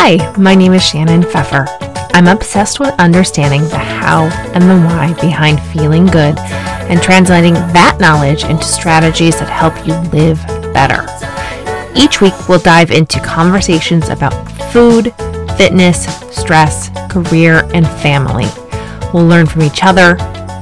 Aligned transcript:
Hi, 0.00 0.32
my 0.38 0.54
name 0.54 0.74
is 0.74 0.82
Shannon 0.82 1.24
Pfeffer. 1.24 1.66
I'm 2.14 2.28
obsessed 2.28 2.78
with 2.78 2.94
understanding 3.00 3.62
the 3.62 3.78
how 3.78 4.26
and 4.54 4.62
the 4.62 4.86
why 4.86 5.12
behind 5.20 5.60
feeling 5.60 6.06
good 6.06 6.38
and 6.38 7.02
translating 7.02 7.54
that 7.54 7.98
knowledge 8.00 8.44
into 8.44 8.62
strategies 8.62 9.40
that 9.40 9.50
help 9.50 9.74
you 9.84 9.94
live 10.16 10.38
better. 10.72 11.04
Each 12.00 12.20
week, 12.20 12.32
we'll 12.48 12.60
dive 12.60 12.92
into 12.92 13.18
conversations 13.20 14.08
about 14.08 14.32
food, 14.72 15.12
fitness, 15.58 16.06
stress, 16.30 16.90
career, 17.10 17.68
and 17.74 17.84
family. 17.84 18.46
We'll 19.12 19.26
learn 19.26 19.46
from 19.46 19.62
each 19.62 19.82
other, 19.82 20.16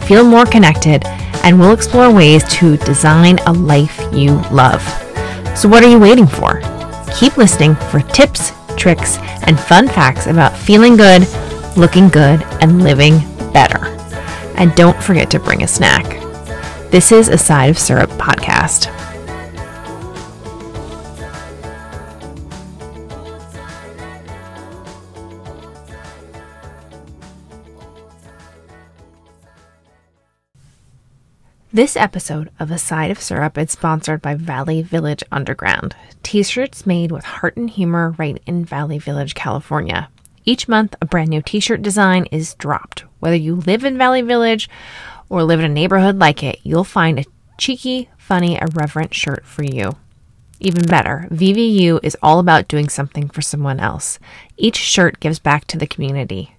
feel 0.07 0.25
more 0.25 0.47
connected, 0.47 1.05
and 1.45 1.61
we'll 1.61 1.75
explore 1.75 2.11
ways 2.11 2.43
to 2.55 2.79
design 2.79 3.39
a 3.41 3.53
life 3.53 4.01
you 4.15 4.41
love. 4.51 4.83
So, 5.55 5.69
what 5.69 5.85
are 5.85 5.91
you 5.91 6.01
waiting 6.01 6.27
for? 6.27 6.63
Keep 7.15 7.37
listening 7.37 7.75
for 7.75 8.01
tips, 8.01 8.53
tricks, 8.77 9.19
and 9.47 9.59
fun 9.59 9.89
facts 9.89 10.27
about 10.27 10.57
feeling 10.57 10.97
good, 10.97 11.27
looking 11.77 12.09
good, 12.09 12.43
and 12.61 12.83
living 12.83 13.19
better. 13.53 13.87
And 14.57 14.75
don't 14.75 15.03
forget 15.03 15.31
to 15.31 15.39
bring 15.39 15.63
a 15.63 15.69
snack. 15.69 16.05
This 16.91 17.13
is 17.13 17.29
a 17.29 17.37
Side 17.37 17.71
of 17.71 17.79
Syrup 17.79 18.11
podcast. 18.11 18.93
This 31.77 31.95
episode 31.95 32.51
of 32.59 32.71
A 32.71 32.79
Side 32.79 33.11
of 33.11 33.21
Syrup 33.21 33.59
is 33.59 33.73
sponsored 33.73 34.23
by 34.23 34.35
Valley 34.35 34.81
Village 34.81 35.23
Underground, 35.31 35.95
t 36.23 36.43
shirts 36.43 36.87
made 36.87 37.13
with 37.13 37.27
heart 37.27 37.55
and 37.59 37.69
humor 37.69 38.15
right 38.17 38.43
in 38.47 38.65
Valley 38.65 38.99
Village, 38.99 39.35
California. 39.35 40.09
Each 40.47 40.69
month, 40.69 40.95
a 41.03 41.05
brand 41.05 41.29
new 41.29 41.43
t 41.43 41.61
shirt 41.61 41.83
design 41.83 42.25
is 42.33 42.55
dropped. 42.55 43.05
Whether 43.21 43.37
you 43.37 43.57
live 43.57 43.85
in 43.85 43.99
Valley 43.99 44.23
Village 44.23 44.71
or 45.29 45.45
live 45.45 45.61
in 45.61 45.67
a 45.67 45.75
neighborhood 45.75 46.19
like 46.19 46.43
it, 46.43 46.61
you'll 46.63 46.83
find 46.83 47.19
a 47.19 47.27
cheeky, 47.59 48.09
funny, 48.17 48.59
irreverent 48.59 49.13
shirt 49.13 49.45
for 49.45 49.63
you. 49.63 49.97
Even 50.59 50.87
better, 50.87 51.29
VVU 51.31 52.01
is 52.03 52.17
all 52.23 52.39
about 52.39 52.69
doing 52.69 52.89
something 52.89 53.29
for 53.29 53.43
someone 53.43 53.81
else. 53.81 54.19
Each 54.57 54.77
shirt 54.77 55.21
gives 55.21 55.39
back 55.39 55.67
to 55.67 55.77
the 55.77 55.87
community. 55.87 56.56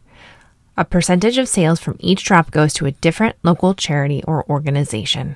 A 0.79 0.85
percentage 0.85 1.39
of 1.39 1.47
sales 1.47 1.79
from 1.79 1.95
each 1.99 2.23
drop 2.23 2.51
goes 2.51 2.71
to 2.73 2.85
a 2.85 2.91
different 2.91 3.35
local 3.41 3.73
charity 3.73 4.23
or 4.27 4.47
organization. 4.47 5.35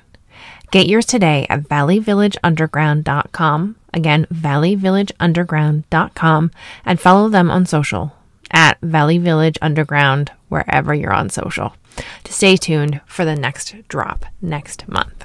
Get 0.70 0.86
yours 0.86 1.04
today 1.04 1.48
at 1.50 1.64
valleyvillageunderground.com. 1.64 3.76
Again, 3.92 4.28
valleyvillageunderground.com 4.32 6.50
and 6.84 7.00
follow 7.00 7.28
them 7.28 7.50
on 7.50 7.66
social 7.66 8.12
at 8.52 8.80
Valley 8.80 9.18
Village 9.18 9.58
Underground 9.60 10.30
wherever 10.48 10.94
you're 10.94 11.12
on 11.12 11.28
social 11.28 11.74
to 12.22 12.32
stay 12.32 12.56
tuned 12.56 13.00
for 13.04 13.24
the 13.24 13.34
next 13.34 13.74
drop 13.88 14.26
next 14.40 14.86
month. 14.86 15.24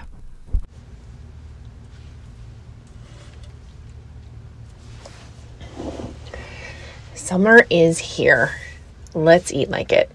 Summer 7.13 7.67
is 7.69 7.99
here 7.99 8.55
let's 9.17 9.51
eat 9.51 9.69
like 9.69 9.91
it 9.91 10.09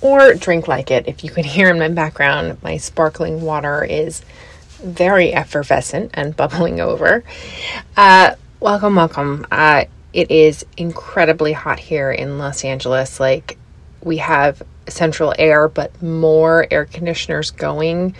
or 0.00 0.34
drink 0.34 0.68
like 0.68 0.90
it. 0.90 1.08
If 1.08 1.24
you 1.24 1.30
can 1.30 1.44
hear 1.56 1.70
in 1.70 1.78
my 1.78 1.88
background, 1.88 2.62
my 2.62 2.76
sparkling 2.76 3.40
water 3.40 3.84
is 3.84 4.22
very 4.82 5.32
effervescent 5.32 6.10
and 6.14 6.36
bubbling 6.36 6.80
over. 6.80 7.24
Uh, 7.96 8.34
welcome, 8.60 8.96
welcome. 8.96 9.46
Uh, 9.50 9.84
it 10.12 10.30
is 10.30 10.66
incredibly 10.76 11.52
hot 11.52 11.78
here 11.78 12.12
in 12.12 12.38
Los 12.38 12.64
Angeles. 12.64 13.18
Like, 13.18 13.56
we 14.02 14.18
have 14.18 14.62
central 14.88 15.32
air, 15.38 15.68
but 15.68 16.02
more 16.02 16.66
air 16.70 16.84
conditioners 16.84 17.50
going 17.50 18.14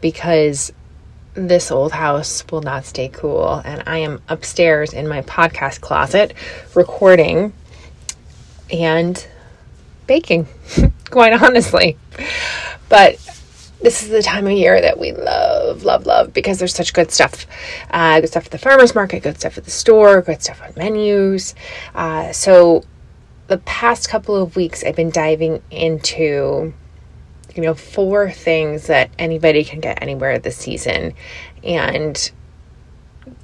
because 0.00 0.72
this 1.34 1.72
old 1.72 1.92
house 1.92 2.44
will 2.50 2.62
not 2.62 2.84
stay 2.86 3.08
cool. 3.08 3.60
And 3.64 3.82
I 3.86 3.98
am 3.98 4.22
upstairs 4.28 4.92
in 4.92 5.08
my 5.08 5.22
podcast 5.22 5.80
closet 5.80 6.32
recording. 6.74 7.52
And 8.70 9.26
baking, 10.06 10.46
quite 11.10 11.32
honestly. 11.32 11.96
But 12.88 13.18
this 13.80 14.02
is 14.02 14.08
the 14.08 14.22
time 14.22 14.46
of 14.46 14.52
year 14.52 14.80
that 14.80 14.98
we 14.98 15.12
love, 15.12 15.84
love, 15.84 16.06
love 16.06 16.32
because 16.32 16.58
there's 16.58 16.74
such 16.74 16.94
good 16.94 17.10
stuff. 17.10 17.46
Uh, 17.90 18.20
good 18.20 18.28
stuff 18.28 18.46
at 18.46 18.50
the 18.50 18.58
farmer's 18.58 18.94
market, 18.94 19.22
good 19.22 19.38
stuff 19.38 19.58
at 19.58 19.64
the 19.64 19.70
store, 19.70 20.22
good 20.22 20.42
stuff 20.42 20.62
on 20.62 20.72
menus. 20.76 21.54
Uh, 21.94 22.32
so 22.32 22.82
the 23.46 23.58
past 23.58 24.08
couple 24.08 24.36
of 24.36 24.56
weeks, 24.56 24.82
I've 24.84 24.96
been 24.96 25.10
diving 25.10 25.62
into, 25.70 26.72
you 27.54 27.62
know, 27.62 27.74
four 27.74 28.30
things 28.30 28.86
that 28.86 29.10
anybody 29.18 29.64
can 29.64 29.80
get 29.80 30.02
anywhere 30.02 30.38
this 30.38 30.56
season 30.56 31.12
and 31.62 32.32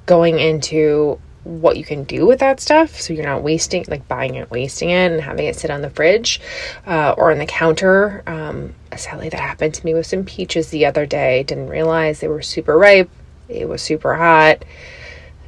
going 0.05 0.39
into 0.39 1.19
what 1.43 1.75
you 1.75 1.83
can 1.83 2.03
do 2.03 2.25
with 2.25 2.39
that 2.39 2.59
stuff 2.59 3.01
so 3.01 3.13
you're 3.13 3.25
not 3.25 3.41
wasting 3.41 3.83
like 3.87 4.07
buying 4.07 4.35
it 4.35 4.51
wasting 4.51 4.91
it 4.91 5.11
and 5.11 5.21
having 5.21 5.47
it 5.47 5.55
sit 5.55 5.71
on 5.71 5.81
the 5.81 5.89
fridge 5.89 6.39
uh, 6.85 7.15
or 7.17 7.31
on 7.31 7.39
the 7.39 7.45
counter. 7.45 8.23
Um, 8.27 8.75
sadly 8.95 9.29
that 9.29 9.39
happened 9.39 9.73
to 9.73 9.85
me 9.85 9.93
with 9.93 10.05
some 10.05 10.23
peaches 10.23 10.69
the 10.69 10.85
other 10.85 11.05
day 11.05 11.43
didn't 11.43 11.69
realize 11.69 12.19
they 12.19 12.27
were 12.27 12.41
super 12.41 12.77
ripe. 12.77 13.09
It 13.49 13.67
was 13.67 13.81
super 13.81 14.15
hot. 14.15 14.63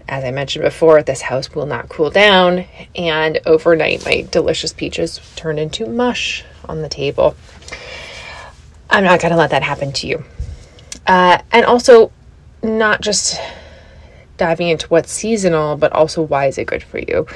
As 0.08 0.24
i 0.24 0.32
mentioned 0.32 0.64
before 0.64 1.02
this 1.04 1.22
house 1.22 1.54
will 1.54 1.66
not 1.66 1.90
cool 1.90 2.10
down 2.10 2.66
and 2.96 3.40
overnight 3.46 4.04
my 4.06 4.28
delicious 4.32 4.74
peaches 4.74 5.22
turned 5.36 5.60
into 5.60 5.86
mush 5.86 6.44
on 6.66 6.82
the 6.82 6.90
table. 6.90 7.36
I'm 8.90 9.04
not 9.04 9.22
going 9.22 9.32
to 9.32 9.38
let 9.38 9.52
that 9.52 9.64
happen 9.64 9.92
to 9.94 10.08
you. 10.08 10.24
Uh, 11.08 11.40
and 11.52 11.66
also 11.66 12.12
not 12.62 13.02
just 13.02 13.40
diving 14.38 14.70
into 14.70 14.88
what's 14.88 15.12
seasonal, 15.12 15.76
but 15.76 15.92
also 15.92 16.22
why 16.22 16.48
is 16.48 16.58
it 16.58 16.66
good 16.66 16.84
for 16.84 17.00
you? 17.00 17.28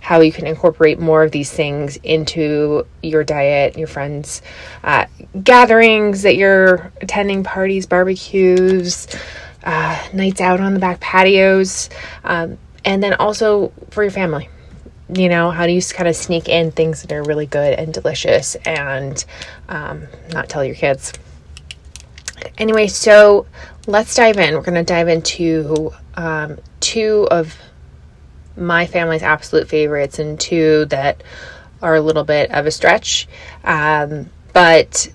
How 0.00 0.20
you 0.20 0.32
can 0.32 0.46
incorporate 0.46 0.98
more 0.98 1.22
of 1.22 1.32
these 1.32 1.52
things 1.52 1.96
into 1.98 2.86
your 3.02 3.24
diet, 3.24 3.76
your 3.76 3.88
friends' 3.88 4.42
uh, 4.82 5.06
gatherings 5.42 6.22
that 6.22 6.36
you're 6.36 6.92
attending, 7.00 7.44
parties, 7.44 7.86
barbecues, 7.86 9.06
uh, 9.64 10.08
nights 10.12 10.40
out 10.40 10.60
on 10.60 10.74
the 10.74 10.80
back 10.80 11.00
patios, 11.00 11.90
um, 12.24 12.56
and 12.84 13.02
then 13.02 13.14
also 13.14 13.72
for 13.90 14.02
your 14.02 14.12
family. 14.12 14.48
You 15.14 15.28
know, 15.28 15.50
how 15.50 15.66
do 15.66 15.72
you 15.72 15.80
kind 15.82 16.08
of 16.08 16.16
sneak 16.16 16.48
in 16.48 16.72
things 16.72 17.02
that 17.02 17.12
are 17.12 17.22
really 17.22 17.46
good 17.46 17.74
and 17.74 17.94
delicious 17.94 18.56
and 18.64 19.24
um, 19.68 20.08
not 20.32 20.48
tell 20.48 20.64
your 20.64 20.74
kids? 20.74 21.12
Anyway, 22.58 22.86
so 22.88 23.46
let's 23.86 24.14
dive 24.14 24.38
in. 24.38 24.54
We're 24.54 24.62
going 24.62 24.74
to 24.74 24.82
dive 24.84 25.08
into 25.08 25.92
um, 26.16 26.58
two 26.80 27.26
of 27.30 27.56
my 28.56 28.86
family's 28.86 29.22
absolute 29.22 29.68
favorites 29.68 30.18
and 30.18 30.40
two 30.40 30.86
that 30.86 31.22
are 31.82 31.94
a 31.94 32.00
little 32.00 32.24
bit 32.24 32.50
of 32.50 32.66
a 32.66 32.70
stretch. 32.70 33.28
Um, 33.64 34.30
but 34.52 35.12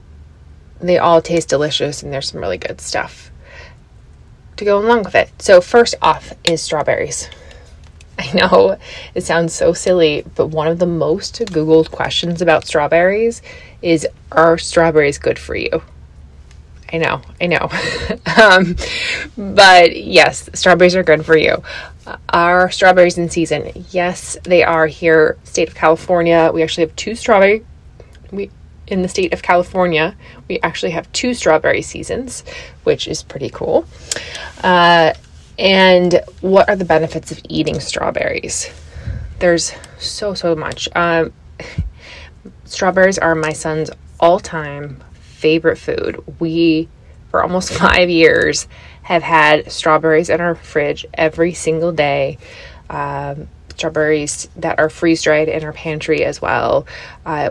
they 0.79 0.97
all 0.97 1.22
taste 1.22 1.50
delicious 1.50 2.03
and 2.03 2.13
there's 2.13 2.31
some 2.31 2.41
really 2.41 2.57
good 2.57 2.81
stuff 2.81 3.31
to 4.57 4.66
go 4.66 4.79
along 4.79 5.03
with 5.03 5.16
it. 5.16 5.31
So, 5.41 5.61
first 5.61 5.95
off 6.01 6.34
is 6.44 6.61
strawberries. 6.61 7.29
I 8.19 8.31
know 8.34 8.78
it 9.16 9.23
sounds 9.23 9.53
so 9.53 9.73
silly, 9.73 10.23
but 10.35 10.47
one 10.47 10.67
of 10.67 10.78
the 10.78 10.85
most 10.85 11.40
Googled 11.40 11.90
questions 11.91 12.41
about 12.41 12.67
strawberries 12.67 13.41
is 13.81 14.07
Are 14.31 14.57
strawberries 14.57 15.17
good 15.17 15.40
for 15.40 15.56
you? 15.56 15.81
I 16.94 16.97
know, 16.97 17.22
I 17.40 17.47
know. 17.47 17.69
um, 18.41 18.75
but 19.38 19.96
yes, 19.96 20.50
strawberries 20.53 20.96
are 20.96 21.03
good 21.03 21.26
for 21.26 21.38
you. 21.38 21.64
Are 22.29 22.70
strawberries 22.70 23.17
in 23.17 23.29
season? 23.29 23.72
Yes, 23.91 24.38
they 24.43 24.64
are 24.64 24.88
here, 24.88 25.38
state 25.43 25.70
of 25.70 25.76
California. 25.76 26.52
We 26.53 26.64
actually 26.64 26.85
have 26.88 26.96
two 26.96 27.16
strawberry. 27.16 27.66
We 28.32 28.49
in 28.88 29.02
the 29.02 29.08
state 29.08 29.32
of 29.32 29.41
California, 29.41 30.17
we 30.49 30.59
actually 30.59 30.91
have 30.91 31.09
two 31.14 31.34
strawberry 31.34 31.82
seasons, 31.82 32.43
which 32.84 33.08
is 33.08 33.23
pretty 33.23 33.49
cool. 33.49 33.85
Uh, 34.61 35.14
and 35.58 36.22
what 36.41 36.67
are 36.67 36.76
the 36.76 36.84
benefits 36.84 37.32
of 37.32 37.40
eating 37.47 37.79
strawberries? 37.79 38.70
There's 39.40 39.73
so 39.97 40.34
so 40.34 40.55
much. 40.55 40.90
Um, 40.93 41.32
strawberries 42.66 43.17
are 43.17 43.34
my 43.34 43.53
son's 43.53 43.91
all-time 44.20 45.02
favorite 45.41 45.78
food. 45.78 46.23
We, 46.40 46.88
for 47.29 47.41
almost 47.41 47.73
five 47.85 48.09
years, 48.09 48.67
have 49.03 49.23
had 49.23 49.72
strawberries 49.72 50.29
in 50.29 50.40
our 50.40 50.55
fridge 50.55 51.05
every 51.14 51.53
single 51.53 51.91
day. 51.91 52.38
Um, 52.90 53.47
strawberries 53.70 54.47
that 54.58 54.79
are 54.79 54.90
freeze 54.90 55.23
dried 55.23 55.49
in 55.49 55.64
our 55.64 55.73
pantry 55.73 56.23
as 56.23 56.41
well. 56.41 56.85
Uh, 57.26 57.49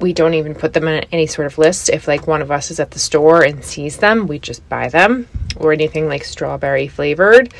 we 0.00 0.12
don't 0.12 0.34
even 0.34 0.54
put 0.54 0.72
them 0.72 0.86
in 0.88 1.04
any 1.12 1.26
sort 1.26 1.46
of 1.46 1.58
list. 1.58 1.88
If 1.88 2.06
like 2.06 2.26
one 2.26 2.42
of 2.42 2.50
us 2.50 2.70
is 2.70 2.80
at 2.80 2.90
the 2.90 2.98
store 2.98 3.42
and 3.42 3.64
sees 3.64 3.98
them, 3.98 4.26
we 4.26 4.38
just 4.38 4.66
buy 4.68 4.88
them 4.88 5.28
or 5.56 5.72
anything 5.72 6.08
like 6.08 6.24
strawberry 6.24 6.88
flavored. 6.88 7.52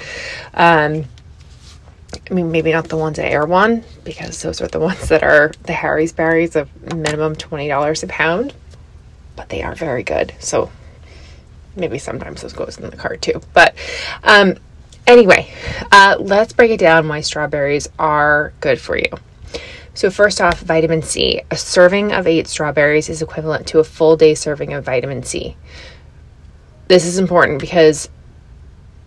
Um, 0.54 1.04
I 2.30 2.34
mean, 2.34 2.50
maybe 2.50 2.72
not 2.72 2.88
the 2.88 2.96
ones 2.96 3.18
at 3.18 3.30
Erewhon 3.30 3.84
because 4.04 4.42
those 4.42 4.60
are 4.60 4.68
the 4.68 4.80
ones 4.90 5.08
that 5.08 5.22
are 5.22 5.52
the 5.64 5.72
Harry's 5.72 6.12
berries 6.12 6.56
of 6.56 6.68
minimum 6.94 7.36
$20 7.36 8.02
a 8.02 8.06
pound, 8.06 8.54
but 9.36 9.48
they 9.48 9.62
are 9.62 9.74
very 9.74 10.02
good. 10.02 10.32
So 10.40 10.70
maybe 11.76 11.98
sometimes 11.98 12.42
those 12.42 12.52
goes 12.52 12.78
in 12.78 12.90
the 12.90 12.96
cart 12.96 13.22
too. 13.22 13.40
But 13.52 13.74
um, 14.24 14.56
anyway, 15.06 15.52
uh, 15.92 16.16
let's 16.18 16.52
break 16.52 16.70
it 16.70 16.80
down 16.80 17.06
why 17.06 17.20
strawberries 17.20 17.88
are 17.98 18.52
good 18.60 18.80
for 18.80 18.96
you. 18.96 19.10
So, 19.94 20.10
first 20.10 20.42
off, 20.42 20.60
vitamin 20.60 21.00
C. 21.00 21.40
A 21.50 21.56
serving 21.56 22.12
of 22.12 22.26
eight 22.26 22.48
strawberries 22.48 23.08
is 23.08 23.22
equivalent 23.22 23.66
to 23.68 23.78
a 23.78 23.84
full 23.84 24.14
day 24.14 24.34
serving 24.34 24.74
of 24.74 24.84
vitamin 24.84 25.22
C. 25.22 25.56
This 26.88 27.06
is 27.06 27.18
important 27.18 27.60
because, 27.60 28.10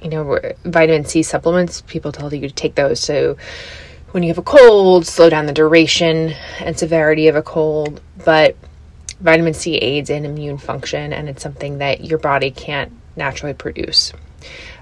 you 0.02 0.10
know, 0.10 0.40
vitamin 0.66 1.06
C 1.06 1.22
supplements, 1.22 1.81
people 1.81 2.12
tell 2.12 2.34
you 2.34 2.48
to 2.48 2.54
take 2.54 2.74
those. 2.74 3.00
So, 3.00 3.38
when 4.12 4.24
you 4.24 4.30
have 4.30 4.40
a 4.40 4.42
cold, 4.42 5.06
slow 5.06 5.30
down 5.30 5.46
the 5.46 5.54
duration 5.54 6.34
and 6.60 6.78
severity 6.78 7.28
of 7.28 7.36
a 7.36 7.44
cold. 7.44 8.02
But 8.26 8.56
vitamin 9.21 9.54
C 9.54 9.75
aids 9.77 10.10
in 10.10 10.25
immune 10.25 10.57
function, 10.57 11.13
and 11.13 11.30
it's 11.30 11.44
something 11.44 11.80
that 11.80 12.04
your 12.04 12.19
body 12.19 12.51
can't 12.51 12.92
naturally 13.16 13.54
produce. 13.54 14.13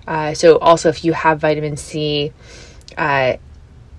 Uh, 0.08 0.34
so, 0.34 0.58
also, 0.60 0.90
if 0.90 1.04
you 1.04 1.14
have 1.14 1.40
vitamin 1.40 1.78
C, 1.78 2.32
uh, 2.98 3.38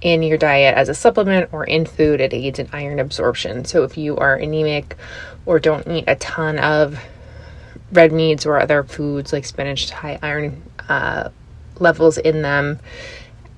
in 0.01 0.23
your 0.23 0.39
diet 0.39 0.77
as 0.77 0.89
a 0.89 0.95
supplement 0.95 1.53
or 1.53 1.65
in 1.65 1.85
food, 1.85 2.21
it 2.21 2.33
aids 2.33 2.59
in 2.59 2.69
iron 2.73 2.99
absorption. 2.99 3.65
So 3.65 3.83
if 3.83 3.99
you 3.99 4.17
are 4.17 4.37
anemic 4.37 4.97
or 5.47 5.59
don't 5.59 5.87
eat 5.89 6.05
a 6.07 6.15
ton 6.17 6.59
of 6.59 6.99
red 7.91 8.13
meats 8.13 8.47
or 8.47 8.61
other 8.61 8.85
foods 8.85 9.33
like 9.33 9.45
spinach, 9.45 9.91
high 9.91 10.19
iron 10.23 10.63
uh, 10.89 11.31
levels 11.79 12.19
in 12.19 12.43
them, 12.43 12.79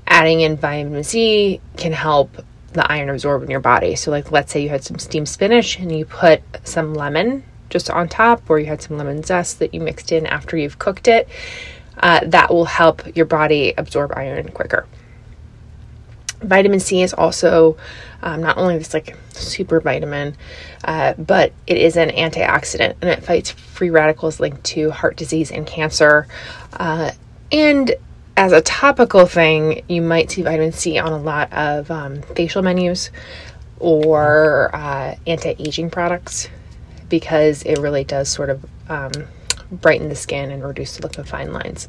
adding 0.06 0.40
in 0.40 0.56
vitamin 0.56 1.04
C 1.04 1.60
can 1.76 1.92
help 1.92 2.44
the 2.72 2.90
iron 2.90 3.10
absorb 3.10 3.42
in 3.42 3.50
your 3.50 3.60
body. 3.60 3.96
So, 3.96 4.10
like, 4.10 4.30
let's 4.30 4.52
say 4.52 4.62
you 4.62 4.68
had 4.68 4.84
some 4.84 4.98
steamed 4.98 5.28
spinach 5.28 5.78
and 5.78 5.96
you 5.96 6.04
put 6.04 6.42
some 6.64 6.94
lemon 6.94 7.44
just 7.68 7.90
on 7.90 8.08
top, 8.08 8.48
or 8.50 8.58
you 8.58 8.66
had 8.66 8.82
some 8.82 8.98
lemon 8.98 9.22
zest 9.22 9.60
that 9.60 9.72
you 9.72 9.80
mixed 9.80 10.12
in 10.12 10.26
after 10.26 10.56
you've 10.56 10.78
cooked 10.78 11.08
it. 11.08 11.28
Uh, 11.98 12.20
that 12.24 12.52
will 12.52 12.64
help 12.64 13.16
your 13.16 13.26
body 13.26 13.74
absorb 13.76 14.12
iron 14.16 14.48
quicker. 14.50 14.86
Vitamin 16.42 16.80
C 16.80 17.02
is 17.02 17.12
also 17.12 17.76
um, 18.22 18.40
not 18.40 18.56
only 18.56 18.78
this 18.78 18.94
like 18.94 19.16
super 19.32 19.80
vitamin, 19.80 20.36
uh, 20.84 21.14
but 21.14 21.52
it 21.66 21.76
is 21.76 21.96
an 21.96 22.08
antioxidant 22.08 22.94
and 23.00 23.10
it 23.10 23.22
fights 23.22 23.50
free 23.50 23.90
radicals 23.90 24.40
linked 24.40 24.64
to 24.64 24.90
heart 24.90 25.16
disease 25.16 25.50
and 25.50 25.66
cancer. 25.66 26.26
Uh, 26.72 27.10
and 27.52 27.94
as 28.40 28.52
a 28.52 28.62
topical 28.62 29.26
thing, 29.26 29.82
you 29.86 30.00
might 30.00 30.30
see 30.30 30.40
vitamin 30.40 30.72
C 30.72 30.96
on 30.96 31.12
a 31.12 31.18
lot 31.18 31.52
of 31.52 31.90
um, 31.90 32.22
facial 32.22 32.62
menus 32.62 33.10
or 33.78 34.74
uh, 34.74 35.14
anti 35.26 35.54
aging 35.58 35.90
products 35.90 36.48
because 37.10 37.62
it 37.64 37.76
really 37.76 38.02
does 38.02 38.30
sort 38.30 38.48
of 38.48 38.64
um, 38.88 39.12
brighten 39.70 40.08
the 40.08 40.16
skin 40.16 40.50
and 40.50 40.64
reduce 40.64 40.96
the 40.96 41.02
look 41.02 41.18
of 41.18 41.28
fine 41.28 41.52
lines. 41.52 41.86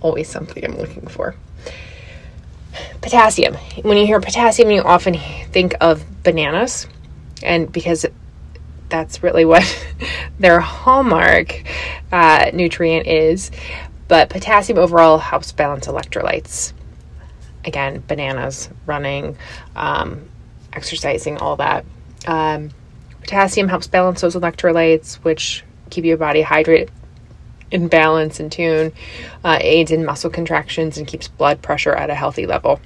Always 0.00 0.28
something 0.28 0.64
I'm 0.64 0.76
looking 0.76 1.08
for. 1.08 1.34
Potassium. 3.00 3.54
When 3.82 3.96
you 3.96 4.06
hear 4.06 4.20
potassium, 4.20 4.70
you 4.70 4.82
often 4.82 5.14
think 5.50 5.74
of 5.80 6.04
bananas, 6.22 6.86
and 7.42 7.72
because 7.72 8.06
that's 8.88 9.24
really 9.24 9.44
what 9.44 9.64
their 10.38 10.60
hallmark 10.60 11.60
uh, 12.12 12.50
nutrient 12.52 13.08
is. 13.08 13.50
But 14.08 14.28
potassium 14.28 14.78
overall 14.78 15.18
helps 15.18 15.52
balance 15.52 15.86
electrolytes. 15.86 16.72
Again, 17.64 18.02
bananas, 18.06 18.68
running, 18.86 19.36
um, 19.74 20.28
exercising, 20.72 21.38
all 21.38 21.56
that. 21.56 21.84
Um, 22.26 22.70
potassium 23.20 23.68
helps 23.68 23.86
balance 23.86 24.20
those 24.20 24.34
electrolytes, 24.34 25.14
which 25.16 25.64
keep 25.90 26.04
your 26.04 26.16
body 26.16 26.42
hydrated 26.42 26.90
in 27.70 27.88
balance 27.88 28.38
and 28.40 28.52
tune, 28.52 28.92
uh, 29.42 29.58
aids 29.60 29.90
in 29.90 30.04
muscle 30.04 30.30
contractions, 30.30 30.98
and 30.98 31.06
keeps 31.06 31.28
blood 31.28 31.62
pressure 31.62 31.92
at 31.92 32.10
a 32.10 32.14
healthy 32.14 32.46
level. 32.46 32.80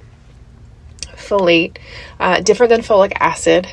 Folate, 1.15 1.77
uh, 2.19 2.39
different 2.39 2.69
than 2.69 2.81
folic 2.81 3.11
acid. 3.19 3.67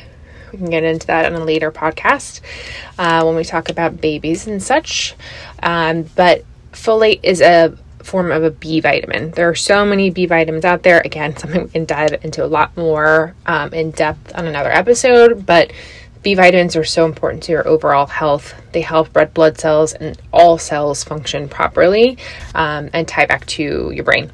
We 0.52 0.58
can 0.58 0.70
get 0.70 0.84
into 0.84 1.06
that 1.06 1.30
in 1.30 1.34
a 1.38 1.44
later 1.44 1.70
podcast 1.70 2.40
uh, 2.98 3.22
when 3.24 3.36
we 3.36 3.44
talk 3.44 3.68
about 3.68 4.00
babies 4.00 4.46
and 4.46 4.62
such. 4.62 5.14
Um, 5.62 6.02
but 6.14 6.44
folate 6.76 7.20
is 7.22 7.40
a 7.40 7.76
form 8.02 8.30
of 8.30 8.44
a 8.44 8.50
B 8.50 8.80
vitamin. 8.80 9.32
There 9.32 9.48
are 9.48 9.54
so 9.54 9.84
many 9.84 10.10
B 10.10 10.26
vitamins 10.26 10.64
out 10.64 10.82
there. 10.82 11.02
Again, 11.04 11.36
something 11.38 11.64
we 11.64 11.70
can 11.70 11.84
dive 11.84 12.20
into 12.22 12.44
a 12.44 12.46
lot 12.46 12.76
more 12.76 13.34
um, 13.46 13.72
in 13.74 13.90
depth 13.90 14.32
on 14.36 14.46
another 14.46 14.70
episode, 14.70 15.44
but 15.44 15.72
B 16.22 16.34
vitamins 16.34 16.76
are 16.76 16.84
so 16.84 17.04
important 17.04 17.42
to 17.44 17.52
your 17.52 17.66
overall 17.66 18.06
health. 18.06 18.54
They 18.72 18.80
help 18.80 19.14
red 19.14 19.34
blood 19.34 19.58
cells 19.58 19.92
and 19.92 20.20
all 20.32 20.58
cells 20.58 21.04
function 21.04 21.48
properly 21.48 22.18
um, 22.54 22.90
and 22.92 23.06
tie 23.06 23.26
back 23.26 23.46
to 23.46 23.90
your 23.92 24.04
brain. 24.04 24.32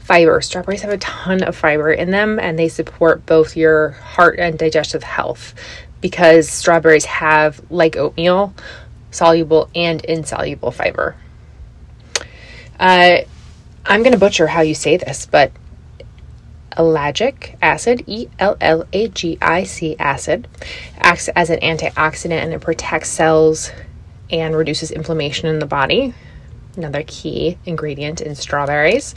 Fiber. 0.00 0.40
Strawberries 0.42 0.82
have 0.82 0.92
a 0.92 0.98
ton 0.98 1.42
of 1.42 1.56
fiber 1.56 1.90
in 1.90 2.10
them 2.10 2.38
and 2.38 2.58
they 2.58 2.68
support 2.68 3.24
both 3.24 3.56
your 3.56 3.90
heart 3.90 4.38
and 4.38 4.58
digestive 4.58 5.02
health 5.02 5.54
because 6.02 6.50
strawberries 6.50 7.06
have, 7.06 7.62
like 7.70 7.96
oatmeal, 7.96 8.52
soluble 9.14 9.70
and 9.74 10.04
insoluble 10.04 10.70
fiber. 10.70 11.16
Uh, 12.78 13.18
I'm 13.86 14.02
going 14.02 14.12
to 14.12 14.18
butcher 14.18 14.48
how 14.48 14.62
you 14.62 14.74
say 14.74 14.96
this, 14.96 15.26
but 15.26 15.52
ellagic 16.72 17.56
acid, 17.62 18.02
E 18.06 18.28
L 18.38 18.56
L 18.60 18.84
A 18.92 19.08
G 19.08 19.38
I 19.40 19.62
C 19.64 19.96
acid, 19.98 20.48
acts 20.98 21.28
as 21.28 21.50
an 21.50 21.60
antioxidant 21.60 22.42
and 22.42 22.52
it 22.52 22.60
protects 22.60 23.08
cells 23.08 23.70
and 24.30 24.56
reduces 24.56 24.90
inflammation 24.90 25.48
in 25.48 25.60
the 25.60 25.66
body. 25.66 26.14
Another 26.76 27.04
key 27.06 27.56
ingredient 27.64 28.20
in 28.20 28.34
strawberries. 28.34 29.14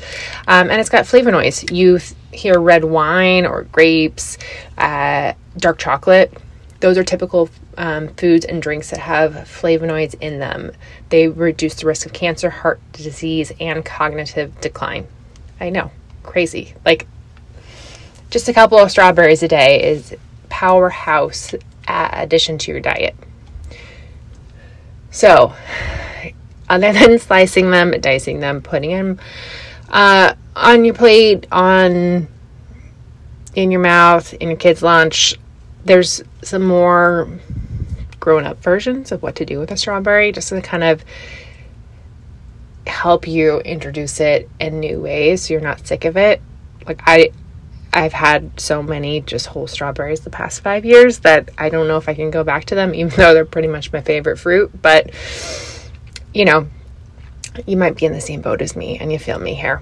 Um, 0.48 0.70
and 0.70 0.80
it's 0.80 0.90
got 0.90 1.06
flavonoids. 1.06 1.76
You 1.76 2.00
hear 2.32 2.60
red 2.60 2.84
wine 2.84 3.48
or 3.48 3.64
grapes, 3.64 4.38
uh, 4.78 5.34
dark 5.58 5.80
chocolate. 5.80 6.32
Those 6.82 7.00
are 7.00 7.04
typical 7.04 7.50
um, 7.78 8.10
foods 8.10 8.46
and 8.46 8.62
drinks 8.62 8.90
that 8.90 9.00
have 9.00 9.34
flavonoids 9.34 10.16
in 10.20 10.40
them. 10.40 10.72
They 11.10 11.28
reduce 11.28 11.76
the 11.76 11.86
risk 11.86 12.06
of 12.06 12.14
cancer, 12.14 12.50
heart 12.50 12.80
disease, 12.92 13.52
and 13.60 13.86
cognitive 13.86 14.60
decline. 14.62 15.08
I 15.60 15.70
know, 15.70 15.92
crazy. 16.24 16.74
Like 16.86 17.08
just 18.30 18.50
a 18.50 18.54
couple 18.54 18.78
of 18.78 18.92
strawberries 18.92 19.44
a 19.44 19.48
day 19.48 19.92
is 19.92 20.16
powerhouse 20.50 21.54
addition 21.88 22.58
to 22.58 22.72
your 22.72 22.82
diet. 22.82 23.16
So, 25.12 25.54
other 26.70 26.94
than 26.94 27.20
slicing 27.20 27.72
them, 27.72 27.92
dicing 28.02 28.40
them, 28.40 28.62
putting 28.62 28.92
them 28.92 29.20
uh, 29.90 30.34
on 30.56 30.86
your 30.86 30.94
plate, 30.94 31.48
on 31.52 32.28
in 33.56 33.72
your 33.72 33.82
mouth, 33.82 34.34
in 34.36 34.50
your 34.50 34.58
kid's 34.58 34.84
lunch, 34.84 35.36
there's 35.86 36.22
some 36.44 36.64
more 36.64 37.28
grown 38.20 38.46
up 38.46 38.62
versions 38.62 39.12
of 39.12 39.22
what 39.22 39.36
to 39.36 39.46
do 39.46 39.60
with 39.60 39.72
a 39.72 39.78
strawberry 39.78 40.32
just 40.32 40.50
to 40.50 40.62
kind 40.62 40.84
of 40.84 41.04
help 42.86 43.28
you 43.28 43.60
introduce 43.60 44.20
it 44.20 44.50
in 44.60 44.80
new 44.80 45.02
ways 45.02 45.44
so 45.44 45.54
you're 45.54 45.62
not 45.62 45.86
sick 45.86 46.06
of 46.06 46.18
it. 46.18 46.42
Like 46.86 47.02
I 47.06 47.32
I've 47.94 48.14
had 48.14 48.60
so 48.60 48.84
many 48.84 49.22
just 49.22 49.48
whole 49.48 49.66
strawberries 49.66 50.20
the 50.20 50.30
past 50.30 50.62
five 50.62 50.86
years 50.86 51.20
that 51.20 51.50
I 51.58 51.70
don't 51.70 51.88
know 51.88 51.98
if 51.98 52.08
I 52.08 52.14
can 52.14 52.30
go 52.30 52.44
back 52.44 52.66
to 52.66 52.76
them, 52.76 52.94
even 52.94 53.12
though 53.16 53.34
they're 53.34 53.46
pretty 53.46 53.68
much 53.68 53.92
my 53.92 54.02
favorite 54.02 54.38
fruit. 54.38 54.72
But, 54.82 55.10
you 56.34 56.46
know, 56.46 56.68
you 57.66 57.76
might 57.76 57.96
be 57.96 58.06
in 58.06 58.14
the 58.14 58.22
same 58.22 58.42
boat 58.42 58.62
as 58.62 58.76
me 58.76 59.00
and 59.00 59.12
you 59.12 59.18
feel 59.18 59.40
me 59.40 59.56
here. 59.56 59.82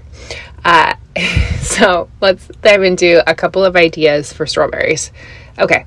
Uh, 0.64 0.94
so 1.60 2.08
let's 2.20 2.48
dive 2.62 2.82
into 2.82 3.28
a 3.28 3.34
couple 3.34 3.64
of 3.64 3.76
ideas 3.76 4.32
for 4.32 4.46
strawberries. 4.46 5.12
Okay, 5.58 5.84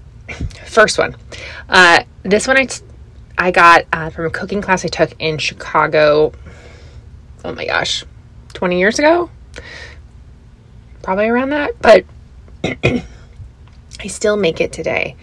first 0.65 0.97
one. 0.97 1.15
Uh, 1.67 2.03
this 2.23 2.47
one 2.47 2.57
I, 2.57 2.65
t- 2.65 2.83
I 3.37 3.51
got 3.51 3.85
uh, 3.91 4.09
from 4.09 4.25
a 4.25 4.29
cooking 4.29 4.61
class 4.61 4.85
I 4.85 4.87
took 4.87 5.13
in 5.19 5.37
Chicago. 5.37 6.31
Oh 7.43 7.53
my 7.53 7.65
gosh, 7.65 8.03
20 8.53 8.79
years 8.79 8.99
ago? 8.99 9.29
Probably 11.01 11.27
around 11.27 11.49
that. 11.49 11.79
But 11.81 12.05
I 13.99 14.07
still 14.07 14.37
make 14.37 14.61
it 14.61 14.71
today. 14.73 15.15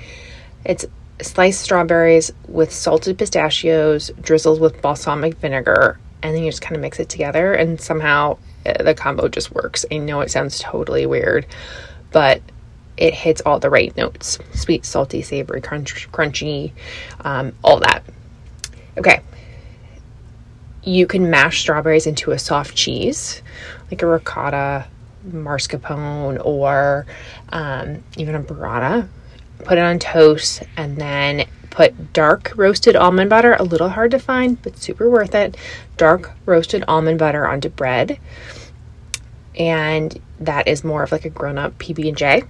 It's 0.65 0.85
sliced 1.23 1.61
strawberries 1.61 2.33
with 2.49 2.73
salted 2.73 3.19
pistachios 3.19 4.11
drizzled 4.21 4.61
with 4.61 4.81
balsamic 4.83 5.37
vinegar, 5.37 5.99
and 6.23 6.35
then 6.35 6.43
you 6.43 6.51
just 6.51 6.63
kind 6.63 6.77
of 6.77 6.83
mix 6.83 6.99
it 6.99 7.09
together, 7.09 7.55
and 7.55 7.81
somehow 7.81 8.39
uh, 8.67 8.83
the 8.83 8.95
combo 8.95 9.29
just 9.29 9.53
works. 9.53 9.85
I 9.91 9.99
know 9.99 10.21
it 10.21 10.31
sounds 10.31 10.59
totally 10.59 11.07
weird, 11.07 11.47
but 12.11 12.43
it 12.97 13.15
hits 13.15 13.43
all 13.43 13.59
the 13.59 13.71
right 13.71 13.97
notes 13.97 14.39
sweet, 14.55 14.85
salty, 14.85 15.23
savory, 15.23 15.61
crunch, 15.61 16.11
crunchy, 16.13 16.73
um, 17.21 17.53
all 17.63 17.79
that. 17.81 18.03
Okay. 18.97 19.21
You 20.83 21.07
can 21.07 21.31
mash 21.31 21.61
strawberries 21.61 22.07
into 22.07 22.31
a 22.31 22.39
soft 22.39 22.77
cheese, 22.77 23.43
like 23.91 24.03
a 24.03 24.07
ricotta, 24.07 24.87
mascarpone, 25.29 26.45
or 26.45 27.07
um, 27.51 28.05
even 28.17 28.35
a 28.35 28.41
burrata. 28.41 29.09
Put 29.65 29.79
it 29.79 29.81
on 29.81 29.99
toast 29.99 30.63
and 30.77 30.97
then 30.97 31.47
put 31.71 32.13
dark 32.13 32.53
roasted 32.57 32.95
almond 32.95 33.31
butter, 33.31 33.55
a 33.55 33.63
little 33.63 33.89
hard 33.89 34.11
to 34.13 34.19
find, 34.19 34.61
but 34.63 34.79
super 34.79 35.11
worth 35.11 35.35
it. 35.35 35.57
Dark 35.97 36.33
roasted 36.47 36.85
almond 36.89 37.19
butter 37.19 37.47
onto 37.47 37.69
bread. 37.69 38.19
And 39.59 40.19
that 40.41 40.69
is 40.69 40.85
more 40.85 41.03
of 41.03 41.13
like 41.13 41.25
a 41.25 41.31
grown 41.31 41.59
up 41.59 41.77
PB&J. 41.79 42.45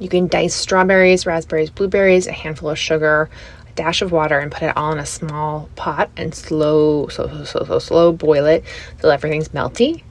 You 0.00 0.08
can 0.08 0.28
dice 0.28 0.54
strawberries, 0.54 1.26
raspberries, 1.26 1.70
blueberries, 1.70 2.26
a 2.26 2.32
handful 2.32 2.70
of 2.70 2.78
sugar, 2.78 3.28
a 3.68 3.72
dash 3.72 4.00
of 4.02 4.12
water, 4.12 4.38
and 4.38 4.52
put 4.52 4.62
it 4.62 4.76
all 4.76 4.92
in 4.92 4.98
a 4.98 5.06
small 5.06 5.68
pot 5.74 6.10
and 6.16 6.34
slow, 6.34 7.08
slow, 7.08 7.26
slow, 7.26 7.44
slow, 7.44 7.64
slow, 7.64 7.78
slow 7.78 8.12
boil 8.12 8.46
it 8.46 8.64
till 9.00 9.10
everything's 9.10 9.48
melty. 9.48 10.02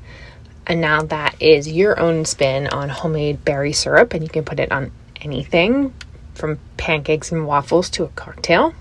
And 0.65 0.81
now 0.81 1.03
that 1.03 1.41
is 1.41 1.69
your 1.69 1.97
own 1.99 2.25
spin 2.25 2.67
on 2.67 2.89
homemade 2.89 3.45
berry 3.45 3.71
syrup, 3.71 4.13
and 4.13 4.21
you 4.21 4.29
can 4.29 4.43
put 4.43 4.59
it 4.59 4.71
on 4.71 4.91
anything 5.21 5.93
from 6.33 6.59
pancakes 6.75 7.31
and 7.31 7.47
waffles 7.47 7.89
to 7.91 8.03
a 8.03 8.09
cocktail. 8.09 8.73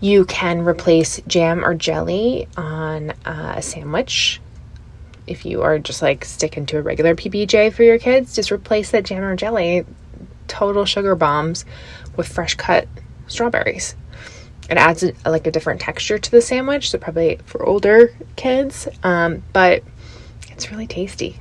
You 0.00 0.24
can 0.24 0.66
replace 0.66 1.20
jam 1.26 1.64
or 1.64 1.74
jelly 1.74 2.48
on 2.56 3.10
uh, 3.24 3.54
a 3.56 3.62
sandwich 3.62 4.40
if 5.26 5.44
you 5.44 5.62
are 5.62 5.78
just 5.78 6.02
like 6.02 6.24
sticking 6.24 6.66
to 6.66 6.78
a 6.78 6.82
regular 6.82 7.14
PBJ 7.14 7.72
for 7.72 7.82
your 7.82 7.98
kids, 7.98 8.34
just 8.34 8.52
replace 8.52 8.90
that 8.90 9.04
jam 9.04 9.22
or 9.22 9.36
jelly, 9.36 9.84
total 10.48 10.84
sugar 10.84 11.14
bombs, 11.14 11.64
with 12.16 12.28
fresh 12.28 12.54
cut 12.54 12.88
strawberries. 13.26 13.96
It 14.70 14.78
adds 14.78 15.02
a, 15.02 15.12
like 15.28 15.46
a 15.46 15.50
different 15.50 15.80
texture 15.80 16.18
to 16.18 16.30
the 16.30 16.40
sandwich, 16.40 16.90
so 16.90 16.98
probably 16.98 17.38
for 17.44 17.64
older 17.64 18.14
kids, 18.36 18.88
um, 19.02 19.42
but 19.52 19.82
it's 20.50 20.70
really 20.70 20.86
tasty. 20.86 21.38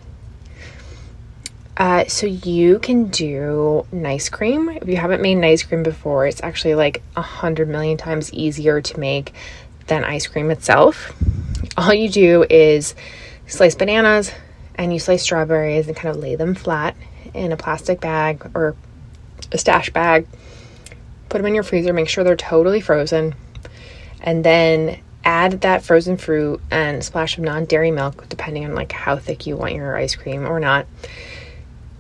Uh, 1.76 2.06
so 2.06 2.28
you 2.28 2.78
can 2.80 3.06
do 3.06 3.86
nice 3.92 4.30
cream. 4.30 4.70
If 4.70 4.88
you 4.88 4.98
haven't 4.98 5.22
made 5.22 5.36
nice 5.36 5.64
cream 5.64 5.82
before, 5.82 6.28
it's 6.28 6.44
actually 6.44 6.76
like 6.76 7.02
a 7.16 7.22
hundred 7.22 7.68
million 7.68 7.98
times 7.98 8.32
easier 8.34 8.80
to 8.82 9.00
make 9.00 9.34
than 9.88 10.04
ice 10.04 10.28
cream 10.28 10.52
itself. 10.52 11.14
All 11.78 11.94
you 11.94 12.10
do 12.10 12.46
is 12.50 12.94
slice 13.48 13.76
bananas 13.76 14.32
and 14.76 14.94
you 14.94 15.00
slice 15.00 15.24
strawberries 15.24 15.88
and 15.88 15.96
kind 15.96 16.16
of 16.16 16.22
lay 16.22 16.36
them 16.36 16.56
flat 16.56 16.96
in 17.34 17.52
a 17.52 17.58
plastic 17.58 18.00
bag 18.00 18.50
or 18.56 18.76
a 19.52 19.58
stash 19.58 19.90
bag. 19.92 20.28
Put 21.30 21.40
them 21.40 21.48
in 21.48 21.56
your 21.56 21.64
freezer, 21.64 21.94
make 21.94 22.10
sure 22.10 22.24
they're 22.24 22.36
totally 22.36 22.82
frozen, 22.82 23.36
and 24.22 24.44
then 24.44 25.00
add 25.26 25.62
that 25.62 25.84
frozen 25.84 26.18
fruit 26.18 26.62
and 26.70 27.04
splash 27.04 27.38
of 27.38 27.44
non-dairy 27.44 27.92
milk 27.92 28.28
depending 28.30 28.66
on 28.66 28.76
like 28.76 28.92
how 28.92 29.18
thick 29.18 29.48
you 29.48 29.56
want 29.56 29.74
your 29.74 29.96
ice 29.96 30.16
cream 30.16 30.46
or 30.46 30.60
not. 30.60 30.86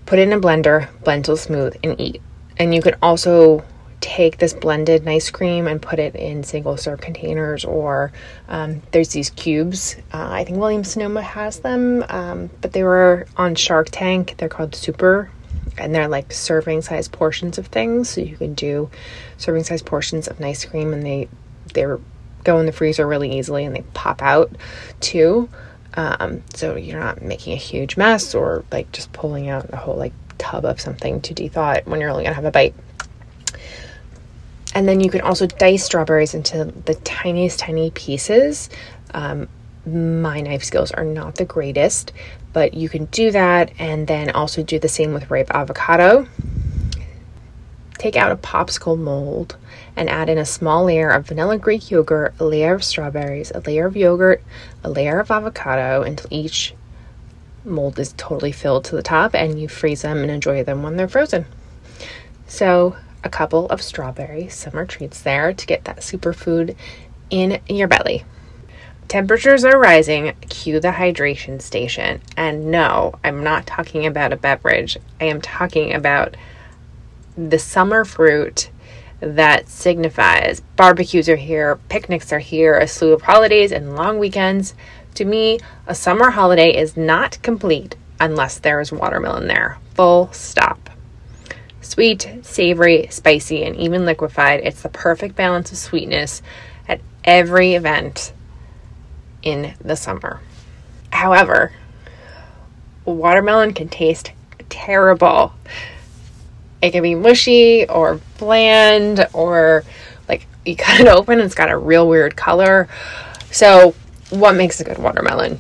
Put 0.06 0.20
it 0.20 0.24
in 0.24 0.34
a 0.34 0.40
blender, 0.40 0.90
blend 1.04 1.26
till 1.26 1.38
smooth 1.38 1.76
and 1.84 2.00
eat. 2.00 2.22
And 2.58 2.76
you 2.76 2.82
can 2.82 2.96
also 3.02 3.64
take 4.04 4.38
this 4.38 4.54
blended 4.54 5.08
ice 5.08 5.32
cream 5.32 5.66
and 5.66 5.82
put 5.82 5.98
it 5.98 6.14
in 6.14 6.44
single 6.44 6.76
serve 6.76 7.00
containers 7.00 7.64
or 7.64 8.12
um, 8.50 8.82
there's 8.92 9.10
these 9.10 9.30
cubes. 9.30 9.96
Uh, 10.14 10.28
i 10.30 10.44
think 10.44 10.58
williams 10.58 10.92
sonoma 10.92 11.22
has 11.22 11.62
them 11.62 12.04
um, 12.10 12.50
but 12.60 12.74
they 12.74 12.84
were 12.84 13.26
on 13.38 13.56
shark 13.56 13.88
tank. 13.92 14.36
They're 14.38 14.50
called 14.50 14.76
Souper 14.76 15.30
and 15.78 15.96
they're 15.96 16.10
like 16.10 16.34
serving 16.34 16.82
size 16.82 17.08
portions 17.08 17.58
of 17.58 17.68
things. 17.68 18.10
So 18.10 18.22
you 18.22 18.36
can 18.36 18.54
do 18.54 18.90
serving 19.38 19.64
size 19.64 19.82
portions 19.82 20.28
of 20.28 20.42
ice 20.42 20.66
cream 20.66 20.94
and 20.94 21.06
they 21.06 21.30
they 21.74 21.86
go 22.44 22.60
in 22.60 22.66
the 22.66 22.74
freezer 22.74 23.08
really 23.08 23.38
easily 23.38 23.64
and 23.64 23.74
they 23.74 23.84
pop 23.94 24.22
out 24.22 24.52
too. 25.00 25.50
Um, 25.96 26.44
so 26.54 26.76
you're 26.76 27.00
not 27.00 27.22
making 27.22 27.54
a 27.54 27.58
huge 27.58 27.96
mess 27.96 28.36
or 28.36 28.66
like 28.72 28.92
just 28.92 29.14
pulling 29.14 29.48
out 29.48 29.72
a 29.72 29.78
whole 29.78 29.96
like 29.96 30.14
tub 30.38 30.66
of 30.66 30.82
something 30.82 31.22
to 31.22 31.34
de-thaw 31.34 31.72
it 31.72 31.88
when 31.88 32.02
you're 32.02 32.10
only 32.10 32.24
gonna 32.24 32.36
have 32.36 32.46
a 32.46 32.52
bite 32.52 32.76
and 34.74 34.88
then 34.88 35.00
you 35.00 35.10
can 35.10 35.22
also 35.22 35.46
dice 35.46 35.84
strawberries 35.84 36.34
into 36.34 36.66
the 36.86 36.96
tiniest, 36.96 37.60
tiny 37.60 37.92
pieces. 37.92 38.70
Um, 39.14 39.48
my 39.86 40.42
knife 40.42 40.64
skills 40.64 40.92
are 40.92 41.04
not 41.04 41.36
the 41.36 41.46
greatest, 41.46 42.14
but 42.54 42.74
you 42.74 42.90
can 42.90 43.06
do 43.06 43.32
that 43.32 43.72
and 43.80 44.08
then 44.08 44.30
also 44.32 44.64
do 44.64 44.80
the 44.80 44.88
same 44.88 45.14
with 45.14 45.30
ripe 45.30 45.52
avocado. 45.54 46.28
Take 47.98 48.16
out 48.16 48.32
a 48.32 48.36
popsicle 48.36 48.98
mold 48.98 49.58
and 49.96 50.10
add 50.10 50.30
in 50.30 50.38
a 50.38 50.46
small 50.46 50.86
layer 50.86 51.10
of 51.10 51.28
vanilla 51.28 51.58
Greek 51.58 51.92
yogurt, 51.92 52.34
a 52.40 52.46
layer 52.46 52.74
of 52.74 52.84
strawberries, 52.84 53.52
a 53.52 53.60
layer 53.60 53.86
of 53.86 53.96
yogurt, 53.96 54.44
a 54.84 54.90
layer 54.90 55.20
of 55.20 55.30
avocado 55.30 56.02
until 56.02 56.28
each 56.32 56.74
mold 57.66 58.00
is 58.00 58.14
totally 58.18 58.52
filled 58.52 58.86
to 58.86 58.96
the 58.96 59.04
top 59.04 59.36
and 59.36 59.60
you 59.60 59.68
freeze 59.68 60.02
them 60.02 60.18
and 60.18 60.32
enjoy 60.32 60.64
them 60.64 60.84
when 60.84 60.98
they're 60.98 61.08
frozen. 61.08 61.46
So, 62.48 62.96
a 63.24 63.30
couple 63.30 63.68
of 63.68 63.82
strawberry 63.82 64.48
summer 64.50 64.86
treats 64.86 65.22
there 65.22 65.54
to 65.54 65.66
get 65.66 65.86
that 65.86 66.00
superfood 66.00 66.76
in 67.30 67.60
your 67.68 67.88
belly. 67.88 68.26
Temperatures 69.08 69.64
are 69.66 69.80
rising. 69.80 70.34
Cue 70.50 70.80
the 70.80 70.92
hydration 70.92 71.62
station. 71.62 72.22
And 72.36 72.72
no, 72.72 73.16
I'm 73.24 73.44
not 73.44 73.68
talking 73.68 74.06
about 74.06 74.34
a 74.34 74.38
beverage. 74.38 74.98
I 75.20 75.26
am 75.26 75.42
talking 75.42 75.94
about 75.94 76.36
the 77.38 77.60
summer 77.60 78.06
fruit 78.06 78.70
that 79.20 79.70
signifies 79.70 80.62
barbecues 80.76 81.30
are 81.30 81.36
here, 81.36 81.78
picnics 81.90 82.34
are 82.34 82.40
here, 82.40 82.78
a 82.78 82.88
slew 82.88 83.14
of 83.14 83.22
holidays 83.22 83.72
and 83.72 83.96
long 83.96 84.20
weekends. 84.20 84.74
To 85.16 85.26
me, 85.26 85.60
a 85.88 85.96
summer 85.96 86.32
holiday 86.32 86.76
is 86.76 86.98
not 86.98 87.42
complete 87.42 87.96
unless 88.20 88.60
there 88.60 88.80
is 88.82 88.92
watermelon 88.92 89.48
there. 89.48 89.78
Full 89.96 90.32
stop. 90.32 90.83
Sweet, 91.84 92.40
savory, 92.44 93.08
spicy, 93.12 93.64
and 93.64 93.76
even 93.76 94.06
liquefied. 94.06 94.62
It's 94.64 94.82
the 94.82 94.90
perfect 94.90 95.36
balance 95.36 95.72
of 95.72 95.78
sweetness 95.78 96.42
at 96.88 97.02
every 97.26 97.74
event 97.74 98.32
in 99.42 99.76
the 99.82 99.98
summer. 99.98 100.40
However, 101.12 101.74
watermelon 103.06 103.74
can 103.74 103.90
taste 103.90 104.32
terrible. 104.70 105.54
It 106.82 106.92
can 106.92 107.04
be 107.04 107.16
mushy 107.16 107.86
or 107.88 108.20
bland 108.38 109.28
or 109.34 109.84
like 110.30 110.48
you 110.66 110.78
cut 110.78 111.02
it 111.02 111.08
open 111.08 111.40
and 111.40 111.46
it's 111.46 111.54
got 111.54 111.70
a 111.70 111.78
real 111.78 112.08
weird 112.08 112.38
color. 112.38 112.88
So, 113.52 113.94
what 114.30 114.56
makes 114.56 114.80
a 114.80 114.86
good 114.86 114.98
watermelon? 114.98 115.60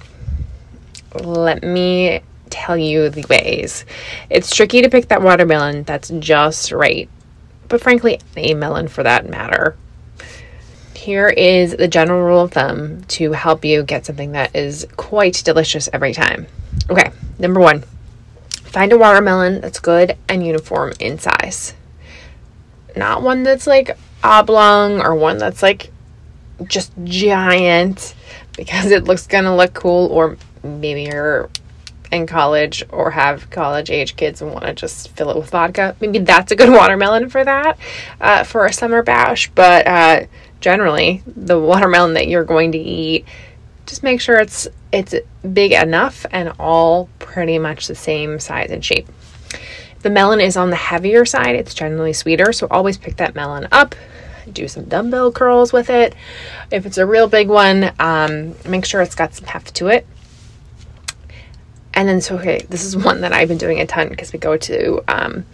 Let 1.13 1.63
me 1.63 2.21
tell 2.53 2.77
you 2.77 3.09
the 3.09 3.25
ways. 3.29 3.83
It's 4.29 4.55
tricky 4.55 4.83
to 4.83 4.89
pick 4.89 5.07
that 5.07 5.23
watermelon 5.23 5.83
that's 5.83 6.09
just 6.19 6.71
right, 6.71 7.09
but 7.67 7.81
frankly, 7.81 8.19
a 8.37 8.53
melon 8.53 8.87
for 8.87 9.01
that 9.01 9.27
matter. 9.27 9.75
Here 10.95 11.27
is 11.27 11.75
the 11.75 11.87
general 11.87 12.21
rule 12.21 12.41
of 12.41 12.51
thumb 12.51 13.03
to 13.05 13.31
help 13.31 13.65
you 13.65 13.83
get 13.83 14.05
something 14.05 14.33
that 14.33 14.55
is 14.55 14.87
quite 14.95 15.41
delicious 15.43 15.89
every 15.91 16.13
time. 16.13 16.45
Okay, 16.89 17.11
number 17.39 17.59
one, 17.59 17.83
find 18.49 18.93
a 18.93 18.97
watermelon 18.97 19.59
that's 19.59 19.79
good 19.79 20.15
and 20.29 20.45
uniform 20.45 20.93
in 20.99 21.17
size. 21.17 21.73
Not 22.95 23.23
one 23.23 23.41
that's 23.41 23.65
like 23.65 23.97
oblong 24.23 25.01
or 25.01 25.15
one 25.15 25.39
that's 25.39 25.63
like 25.63 25.91
just 26.65 26.91
giant 27.03 28.13
because 28.55 28.91
it 28.91 29.05
looks 29.05 29.25
gonna 29.25 29.55
look 29.55 29.73
cool, 29.73 30.07
or 30.07 30.37
maybe 30.63 31.03
you're 31.03 31.49
in 32.13 32.27
college 32.27 32.83
or 32.89 33.11
have 33.11 33.49
college 33.49 33.89
age 33.89 34.15
kids 34.15 34.41
and 34.41 34.51
want 34.51 34.65
to 34.65 34.73
just 34.73 35.09
fill 35.09 35.29
it 35.29 35.35
with 35.37 35.49
vodka, 35.49 35.95
maybe 35.99 36.19
that's 36.19 36.51
a 36.51 36.55
good 36.55 36.69
watermelon 36.71 37.29
for 37.29 37.43
that, 37.43 37.77
uh, 38.21 38.43
for 38.43 38.65
a 38.65 38.73
summer 38.73 39.03
bash. 39.03 39.49
But 39.51 39.87
uh, 39.87 40.25
generally, 40.61 41.23
the 41.25 41.59
watermelon 41.59 42.13
that 42.13 42.27
you're 42.27 42.45
going 42.45 42.71
to 42.73 42.77
eat, 42.77 43.25
just 43.85 44.03
make 44.03 44.21
sure 44.21 44.39
it's 44.39 44.67
it's 44.91 45.15
big 45.53 45.71
enough 45.71 46.25
and 46.31 46.53
all 46.59 47.09
pretty 47.19 47.57
much 47.57 47.87
the 47.87 47.95
same 47.95 48.39
size 48.39 48.69
and 48.69 48.85
shape. 48.85 49.07
The 50.01 50.09
melon 50.09 50.39
is 50.39 50.55
on 50.55 50.69
the 50.69 50.75
heavier 50.75 51.25
side, 51.25 51.55
it's 51.55 51.73
generally 51.73 52.13
sweeter, 52.13 52.53
so 52.53 52.67
always 52.69 52.97
pick 52.97 53.17
that 53.17 53.35
melon 53.35 53.67
up. 53.71 53.95
Do 54.51 54.67
some 54.67 54.85
dumbbell 54.85 55.31
curls 55.31 55.71
with 55.71 55.89
it. 55.89 56.13
If 56.69 56.85
it's 56.85 56.97
a 56.97 57.05
real 57.05 57.27
big 57.27 57.47
one, 57.47 57.93
um, 57.97 58.55
make 58.67 58.85
sure 58.85 59.01
it's 59.01 59.15
got 59.15 59.33
some 59.33 59.47
heft 59.47 59.73
to 59.75 59.87
it 59.87 60.05
and 61.95 62.09
then, 62.09 62.21
so 62.21 62.37
okay, 62.37 62.65
this 62.69 62.83
is 62.83 62.97
one 62.97 63.21
that 63.21 63.33
I've 63.33 63.47
been 63.47 63.57
doing 63.59 63.79
a 63.79 63.85
ton 63.85 64.09
because 64.09 64.33
we 64.33 64.39
go 64.39 64.57
to 64.57 65.03
um, 65.07 65.45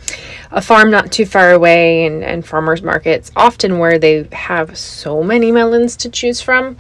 a 0.52 0.62
farm 0.62 0.90
not 0.90 1.12
too 1.12 1.26
far 1.26 1.52
away 1.52 2.06
and, 2.06 2.24
and 2.24 2.46
farmers 2.46 2.82
markets, 2.82 3.32
often 3.36 3.78
where 3.78 4.00
they 4.00 4.28
have 4.32 4.78
so 4.78 5.22
many 5.22 5.52
melons 5.52 5.96
to 5.98 6.10
choose 6.10 6.40
from. 6.40 6.78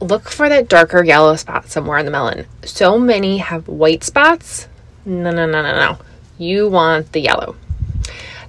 Look 0.00 0.30
for 0.30 0.48
that 0.48 0.68
darker 0.68 1.04
yellow 1.04 1.36
spot 1.36 1.68
somewhere 1.68 1.98
in 1.98 2.06
the 2.06 2.12
melon. 2.12 2.46
So 2.64 2.98
many 2.98 3.38
have 3.38 3.68
white 3.68 4.02
spots. 4.04 4.68
No, 5.04 5.30
no, 5.30 5.44
no, 5.44 5.60
no, 5.62 5.74
no. 5.74 5.98
You 6.38 6.68
want 6.68 7.12
the 7.12 7.20
yellow. 7.20 7.56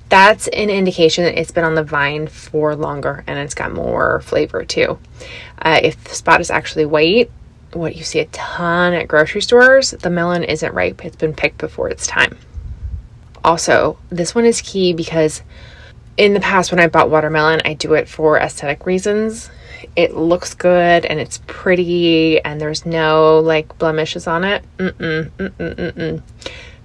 that's 0.10 0.48
an 0.50 0.70
indication 0.70 1.24
that 1.24 1.40
it's 1.40 1.52
been 1.52 1.64
on 1.64 1.76
the 1.76 1.84
vine 1.84 2.28
for 2.28 2.76
longer 2.76 3.24
and 3.28 3.38
it's 3.40 3.54
got 3.54 3.72
more 3.72 4.22
flavor 4.22 4.66
too. 4.66 4.98
Uh, 5.62 5.80
if 5.84 6.04
the 6.04 6.16
spot 6.16 6.42
is 6.42 6.50
actually 6.50 6.86
white, 6.86 7.32
what 7.74 7.96
you 7.96 8.04
see 8.04 8.20
a 8.20 8.26
ton 8.26 8.94
at 8.94 9.08
grocery 9.08 9.42
stores, 9.42 9.92
the 9.92 10.10
melon 10.10 10.44
isn't 10.44 10.74
ripe. 10.74 11.06
It's 11.06 11.16
been 11.16 11.34
picked 11.34 11.58
before 11.58 11.90
its 11.90 12.08
time. 12.08 12.38
Also, 13.44 13.98
this 14.10 14.36
one 14.36 14.46
is 14.46 14.62
key 14.62 14.94
because 14.94 15.42
in 16.18 16.34
the 16.34 16.40
past, 16.42 16.72
when 16.72 16.80
I 16.80 16.88
bought 16.88 17.10
watermelon, 17.10 17.62
I 17.64 17.74
do 17.74 17.94
it 17.94 18.10
for 18.10 18.38
aesthetic 18.38 18.86
reasons. 18.86 19.50
It 19.96 20.16
looks 20.16 20.54
good 20.54 21.06
and 21.06 21.20
it's 21.20 21.40
pretty, 21.48 22.42
and 22.42 22.60
there's 22.60 22.86
no 22.86 23.40
like 23.40 23.78
blemishes 23.78 24.28
on 24.28 24.44
it. 24.44 24.64
Mm-mm, 24.78 25.30
mm-mm, 25.30 25.76
mm-mm. 25.76 26.22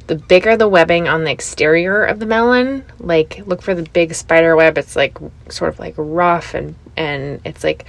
The 0.06 0.14
bigger 0.16 0.56
the 0.56 0.68
webbing 0.68 1.08
on 1.08 1.24
the 1.24 1.32
exterior 1.32 2.04
of 2.04 2.20
the 2.20 2.26
melon, 2.26 2.84
like 3.00 3.44
look 3.46 3.62
for 3.62 3.74
the 3.74 3.82
big 3.82 4.14
spider 4.14 4.54
web. 4.54 4.78
It's 4.78 4.94
like 4.94 5.18
sort 5.48 5.72
of 5.72 5.80
like 5.80 5.94
rough 5.96 6.54
and 6.54 6.76
and 6.96 7.40
it's 7.44 7.64
like 7.64 7.86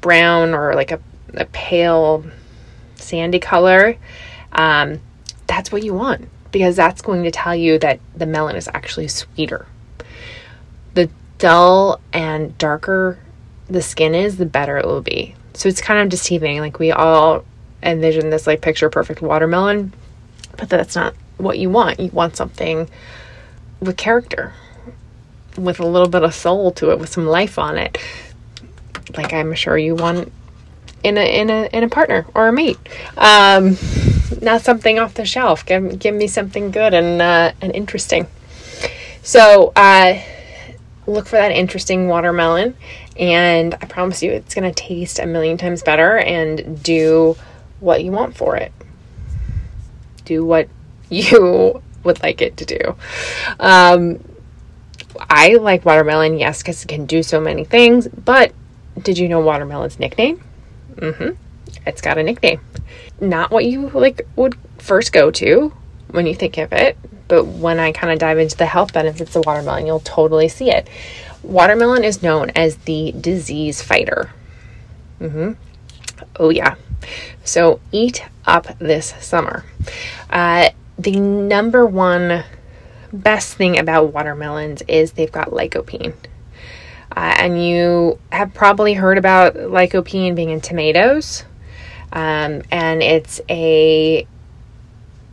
brown 0.00 0.54
or 0.54 0.74
like 0.74 0.92
a, 0.92 1.00
a 1.34 1.44
pale 1.46 2.24
sandy 2.96 3.38
color. 3.38 3.96
Um, 4.52 5.00
that's 5.46 5.72
what 5.72 5.82
you 5.82 5.94
want 5.94 6.28
because 6.50 6.76
that's 6.76 7.02
going 7.02 7.22
to 7.24 7.30
tell 7.30 7.54
you 7.54 7.78
that 7.78 8.00
the 8.14 8.26
melon 8.26 8.56
is 8.56 8.68
actually 8.68 9.08
sweeter 9.08 9.66
the 10.94 11.10
dull 11.38 12.00
and 12.12 12.56
darker 12.58 13.18
the 13.68 13.82
skin 13.82 14.14
is, 14.14 14.36
the 14.36 14.46
better 14.46 14.76
it 14.76 14.84
will 14.84 15.00
be. 15.00 15.34
So 15.54 15.68
it's 15.68 15.80
kind 15.80 16.00
of 16.00 16.08
deceiving. 16.08 16.58
Like 16.58 16.78
we 16.78 16.92
all 16.92 17.44
envision 17.82 18.30
this 18.30 18.46
like 18.46 18.60
picture 18.60 18.90
perfect 18.90 19.22
watermelon, 19.22 19.92
but 20.56 20.68
that's 20.68 20.94
not 20.94 21.14
what 21.38 21.58
you 21.58 21.70
want. 21.70 22.00
You 22.00 22.08
want 22.08 22.36
something 22.36 22.88
with 23.80 23.96
character, 23.96 24.52
with 25.56 25.80
a 25.80 25.86
little 25.86 26.08
bit 26.08 26.22
of 26.22 26.34
soul 26.34 26.70
to 26.72 26.90
it, 26.90 26.98
with 26.98 27.08
some 27.10 27.26
life 27.26 27.58
on 27.58 27.78
it. 27.78 27.98
Like 29.16 29.32
I'm 29.32 29.54
sure 29.54 29.76
you 29.76 29.94
want 29.94 30.32
in 31.02 31.18
a 31.18 31.40
in 31.40 31.50
a 31.50 31.66
in 31.72 31.84
a 31.84 31.88
partner 31.88 32.26
or 32.34 32.48
a 32.48 32.52
mate. 32.52 32.78
Um, 33.16 33.76
not 34.40 34.62
something 34.62 34.98
off 34.98 35.14
the 35.14 35.24
shelf. 35.24 35.64
Give 35.66 35.98
give 35.98 36.14
me 36.14 36.26
something 36.26 36.70
good 36.70 36.94
and 36.94 37.20
uh, 37.20 37.52
and 37.60 37.74
interesting. 37.74 38.26
So 39.22 39.72
uh, 39.76 40.20
look 41.06 41.26
for 41.26 41.36
that 41.36 41.52
interesting 41.52 42.08
watermelon 42.08 42.76
and 43.16 43.74
I 43.74 43.86
promise 43.86 44.22
you 44.22 44.32
it's 44.32 44.54
to 44.54 44.72
taste 44.72 45.18
a 45.18 45.26
million 45.26 45.58
times 45.58 45.82
better 45.82 46.18
and 46.18 46.82
do 46.82 47.36
what 47.80 48.02
you 48.04 48.12
want 48.12 48.36
for 48.36 48.56
it. 48.56 48.72
Do 50.24 50.44
what 50.44 50.68
you 51.10 51.82
would 52.04 52.22
like 52.22 52.40
it 52.40 52.56
to 52.58 52.64
do. 52.64 52.96
Um, 53.60 54.22
I 55.20 55.54
like 55.54 55.84
watermelon, 55.84 56.38
yes, 56.38 56.62
because 56.62 56.82
it 56.82 56.88
can 56.88 57.06
do 57.06 57.22
so 57.22 57.40
many 57.40 57.64
things, 57.64 58.08
but 58.08 58.52
did 59.00 59.18
you 59.18 59.28
know 59.28 59.40
watermelon's 59.40 59.98
nickname? 59.98 60.42
Mm-hmm. 61.02 61.30
It's 61.86 62.00
got 62.00 62.16
a 62.16 62.22
nickname. 62.22 62.60
Not 63.20 63.50
what 63.50 63.64
you 63.64 63.88
like 63.90 64.22
would 64.36 64.56
first 64.78 65.12
go 65.12 65.30
to 65.32 65.72
when 66.12 66.26
you 66.26 66.34
think 66.34 66.58
of 66.58 66.72
it, 66.72 66.96
but 67.26 67.44
when 67.44 67.80
I 67.80 67.92
kind 67.92 68.12
of 68.12 68.18
dive 68.18 68.38
into 68.38 68.56
the 68.56 68.66
health 68.66 68.92
benefits 68.92 69.34
of 69.34 69.44
watermelon, 69.44 69.86
you'll 69.86 70.00
totally 70.00 70.48
see 70.48 70.70
it. 70.70 70.88
Watermelon 71.42 72.04
is 72.04 72.22
known 72.22 72.50
as 72.50 72.76
the 72.76 73.12
disease 73.20 73.82
fighter. 73.82 74.30
Mm-hmm. 75.20 75.52
Oh, 76.36 76.50
yeah. 76.50 76.76
So 77.42 77.80
eat 77.90 78.24
up 78.46 78.78
this 78.78 79.14
summer. 79.20 79.64
Uh, 80.30 80.70
the 80.98 81.18
number 81.18 81.84
one 81.84 82.44
best 83.12 83.54
thing 83.54 83.76
about 83.76 84.12
watermelons 84.12 84.82
is 84.86 85.12
they've 85.12 85.32
got 85.32 85.50
lycopene. 85.50 86.14
Uh, 87.14 87.34
and 87.38 87.62
you 87.62 88.18
have 88.30 88.54
probably 88.54 88.94
heard 88.94 89.18
about 89.18 89.54
lycopene 89.54 90.34
being 90.34 90.50
in 90.50 90.60
tomatoes. 90.60 91.44
Um, 92.12 92.62
and 92.70 93.02
it's 93.02 93.40
a 93.48 94.26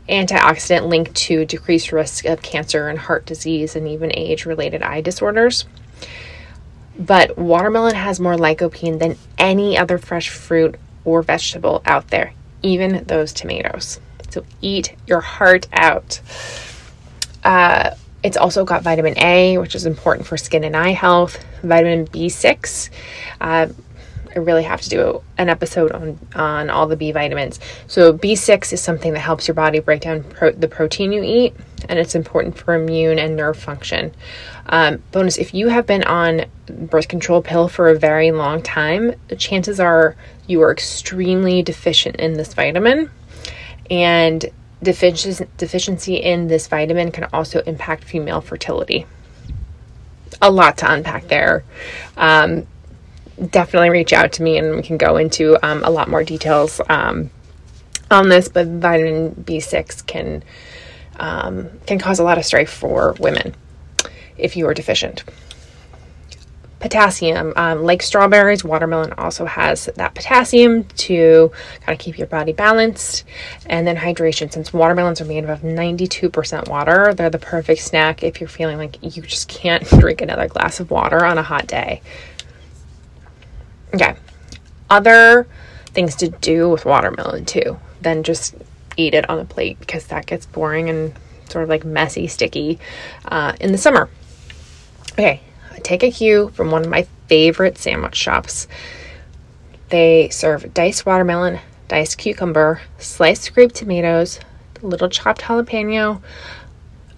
antioxidant 0.09 0.87
linked 0.89 1.13
to 1.15 1.45
decreased 1.45 1.91
risk 1.91 2.25
of 2.25 2.41
cancer 2.41 2.89
and 2.89 2.97
heart 2.97 3.25
disease 3.25 3.75
and 3.75 3.87
even 3.87 4.11
age 4.13 4.45
related 4.45 4.81
eye 4.81 5.01
disorders. 5.01 5.65
But 6.97 7.37
watermelon 7.37 7.95
has 7.95 8.19
more 8.19 8.35
lycopene 8.35 8.99
than 8.99 9.17
any 9.37 9.77
other 9.77 9.97
fresh 9.97 10.29
fruit 10.29 10.75
or 11.05 11.21
vegetable 11.21 11.81
out 11.85 12.09
there, 12.09 12.33
even 12.61 13.05
those 13.05 13.31
tomatoes. 13.31 13.99
So 14.29 14.43
eat 14.61 14.95
your 15.07 15.21
heart 15.21 15.67
out. 15.71 16.19
Uh, 17.43 17.91
it's 18.23 18.37
also 18.37 18.65
got 18.65 18.83
vitamin 18.83 19.17
A, 19.17 19.57
which 19.57 19.75
is 19.75 19.85
important 19.85 20.27
for 20.27 20.37
skin 20.37 20.63
and 20.63 20.75
eye 20.75 20.91
health, 20.91 21.43
vitamin 21.63 22.07
B6. 22.07 22.89
Uh, 23.39 23.67
I 24.35 24.39
really 24.39 24.63
have 24.63 24.81
to 24.81 24.89
do 24.89 25.23
an 25.37 25.49
episode 25.49 25.91
on 25.91 26.19
on 26.35 26.69
all 26.69 26.87
the 26.87 26.95
B 26.95 27.11
vitamins. 27.11 27.59
So 27.87 28.13
B6 28.13 28.73
is 28.73 28.81
something 28.81 29.13
that 29.13 29.19
helps 29.19 29.47
your 29.47 29.55
body 29.55 29.79
break 29.79 30.01
down 30.01 30.23
pro- 30.23 30.51
the 30.51 30.67
protein 30.67 31.11
you 31.11 31.23
eat, 31.23 31.55
and 31.87 31.97
it's 31.97 32.15
important 32.15 32.57
for 32.57 32.75
immune 32.75 33.17
and 33.17 33.35
nerve 33.35 33.57
function. 33.57 34.13
Um, 34.67 35.01
bonus: 35.11 35.37
if 35.37 35.53
you 35.53 35.69
have 35.69 35.87
been 35.87 36.03
on 36.03 36.45
birth 36.67 37.07
control 37.07 37.41
pill 37.41 37.67
for 37.67 37.89
a 37.89 37.97
very 37.97 38.31
long 38.31 38.61
time, 38.61 39.15
the 39.29 39.35
chances 39.35 39.79
are 39.79 40.15
you 40.47 40.61
are 40.61 40.71
extremely 40.71 41.63
deficient 41.63 42.17
in 42.17 42.33
this 42.33 42.53
vitamin, 42.53 43.09
and 43.89 44.45
deficiency 44.81 46.15
in 46.15 46.47
this 46.47 46.67
vitamin 46.67 47.11
can 47.11 47.25
also 47.33 47.61
impact 47.61 48.03
female 48.03 48.41
fertility. 48.41 49.05
A 50.41 50.49
lot 50.49 50.77
to 50.77 50.91
unpack 50.91 51.27
there. 51.27 51.63
Um, 52.15 52.65
definitely 53.49 53.89
reach 53.89 54.13
out 54.13 54.33
to 54.33 54.43
me 54.43 54.57
and 54.57 54.75
we 54.75 54.81
can 54.81 54.97
go 54.97 55.17
into 55.17 55.57
um, 55.65 55.83
a 55.83 55.89
lot 55.89 56.09
more 56.09 56.23
details 56.23 56.79
um, 56.89 57.29
on 58.09 58.29
this. 58.29 58.47
But 58.47 58.67
vitamin 58.67 59.31
B6 59.31 60.05
can 60.05 60.43
um, 61.19 61.69
can 61.85 61.99
cause 61.99 62.19
a 62.19 62.23
lot 62.23 62.37
of 62.37 62.45
strife 62.45 62.71
for 62.71 63.13
women 63.19 63.55
if 64.37 64.55
you 64.55 64.67
are 64.67 64.73
deficient. 64.73 65.23
Potassium, 66.79 67.51
um, 67.57 67.83
like 67.83 68.01
strawberries, 68.01 68.63
watermelon 68.63 69.11
also 69.17 69.45
has 69.45 69.85
that 69.97 70.15
potassium 70.15 70.85
to 70.85 71.51
kind 71.81 71.93
of 71.93 71.99
keep 71.99 72.17
your 72.17 72.27
body 72.27 72.53
balanced. 72.53 73.25
And 73.65 73.85
then 73.85 73.97
hydration, 73.97 74.51
since 74.51 74.71
watermelons 74.71 75.19
are 75.19 75.25
made 75.25 75.43
of 75.43 75.61
92% 75.61 76.69
water, 76.69 77.13
they're 77.13 77.29
the 77.29 77.37
perfect 77.37 77.81
snack 77.81 78.23
if 78.23 78.39
you're 78.39 78.47
feeling 78.47 78.77
like 78.77 78.97
you 79.01 79.21
just 79.21 79.49
can't 79.49 79.83
drink 79.99 80.21
another 80.21 80.47
glass 80.47 80.79
of 80.79 80.89
water 80.89 81.25
on 81.25 81.37
a 81.37 81.43
hot 81.43 81.67
day. 81.67 82.01
Okay. 83.93 84.15
Other 84.89 85.47
things 85.87 86.15
to 86.15 86.29
do 86.29 86.69
with 86.69 86.85
watermelon 86.85 87.45
too 87.45 87.77
than 88.01 88.23
just 88.23 88.55
eat 88.95 89.13
it 89.13 89.29
on 89.29 89.39
a 89.39 89.45
plate 89.45 89.79
because 89.79 90.07
that 90.07 90.25
gets 90.25 90.45
boring 90.45 90.89
and 90.89 91.13
sort 91.49 91.63
of 91.63 91.69
like 91.69 91.83
messy, 91.83 92.27
sticky 92.27 92.79
uh, 93.25 93.53
in 93.59 93.71
the 93.71 93.77
summer. 93.77 94.09
Okay, 95.13 95.41
take 95.79 96.03
a 96.03 96.11
cue 96.11 96.49
from 96.53 96.71
one 96.71 96.83
of 96.83 96.89
my 96.89 97.07
favorite 97.27 97.77
sandwich 97.77 98.15
shops. 98.15 98.67
They 99.89 100.29
serve 100.29 100.73
diced 100.73 101.05
watermelon, 101.05 101.59
diced 101.87 102.17
cucumber, 102.17 102.81
sliced 102.97 103.53
grape 103.53 103.71
tomatoes, 103.71 104.39
little 104.81 105.09
chopped 105.09 105.41
jalapeno, 105.41 106.21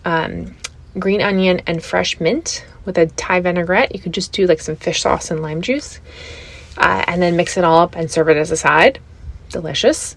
um, 0.06 0.56
green 0.98 1.22
onion, 1.22 1.62
and 1.68 1.84
fresh 1.84 2.20
mint 2.20 2.66
with 2.86 2.98
a 2.98 3.08
Thai 3.08 3.42
vinaigrette. 3.42 3.94
You 3.94 4.02
could 4.02 4.14
just 4.14 4.32
do 4.32 4.48
like 4.48 4.62
some 4.62 4.76
fish 4.76 5.02
sauce 5.02 5.32
and 5.32 5.42
lime 5.42 5.62
juice 5.62 6.00
uh, 6.78 7.04
and 7.08 7.22
then 7.22 7.36
mix 7.36 7.58
it 7.58 7.64
all 7.64 7.80
up 7.80 7.96
and 7.96 8.10
serve 8.10 8.30
it 8.30 8.38
as 8.38 8.52
a 8.52 8.58
side. 8.58 9.00
Delicious. 9.50 10.16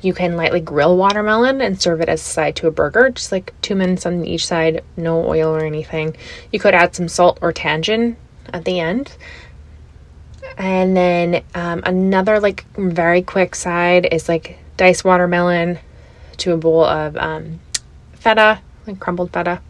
You 0.00 0.14
can 0.14 0.36
lightly 0.36 0.60
grill 0.60 0.96
watermelon 0.96 1.60
and 1.60 1.80
serve 1.80 2.00
it 2.00 2.08
as 2.08 2.20
a 2.20 2.24
side 2.24 2.56
to 2.56 2.68
a 2.68 2.70
burger, 2.70 3.10
just 3.10 3.32
like 3.32 3.52
two 3.62 3.74
minutes 3.74 4.06
on 4.06 4.24
each 4.24 4.46
side, 4.46 4.84
no 4.96 5.26
oil 5.26 5.54
or 5.54 5.64
anything. 5.64 6.16
You 6.52 6.60
could 6.60 6.74
add 6.74 6.94
some 6.94 7.08
salt 7.08 7.38
or 7.42 7.52
tangerine 7.52 8.16
at 8.52 8.64
the 8.64 8.80
end. 8.80 9.16
And 10.56 10.96
then 10.96 11.42
um, 11.54 11.82
another 11.84 12.40
like 12.40 12.64
very 12.76 13.22
quick 13.22 13.54
side 13.54 14.08
is 14.12 14.28
like 14.28 14.58
diced 14.76 15.04
watermelon 15.04 15.78
to 16.38 16.52
a 16.52 16.56
bowl 16.56 16.84
of 16.84 17.16
um, 17.16 17.60
feta, 18.14 18.60
like 18.86 19.00
crumbled 19.00 19.32
feta 19.32 19.60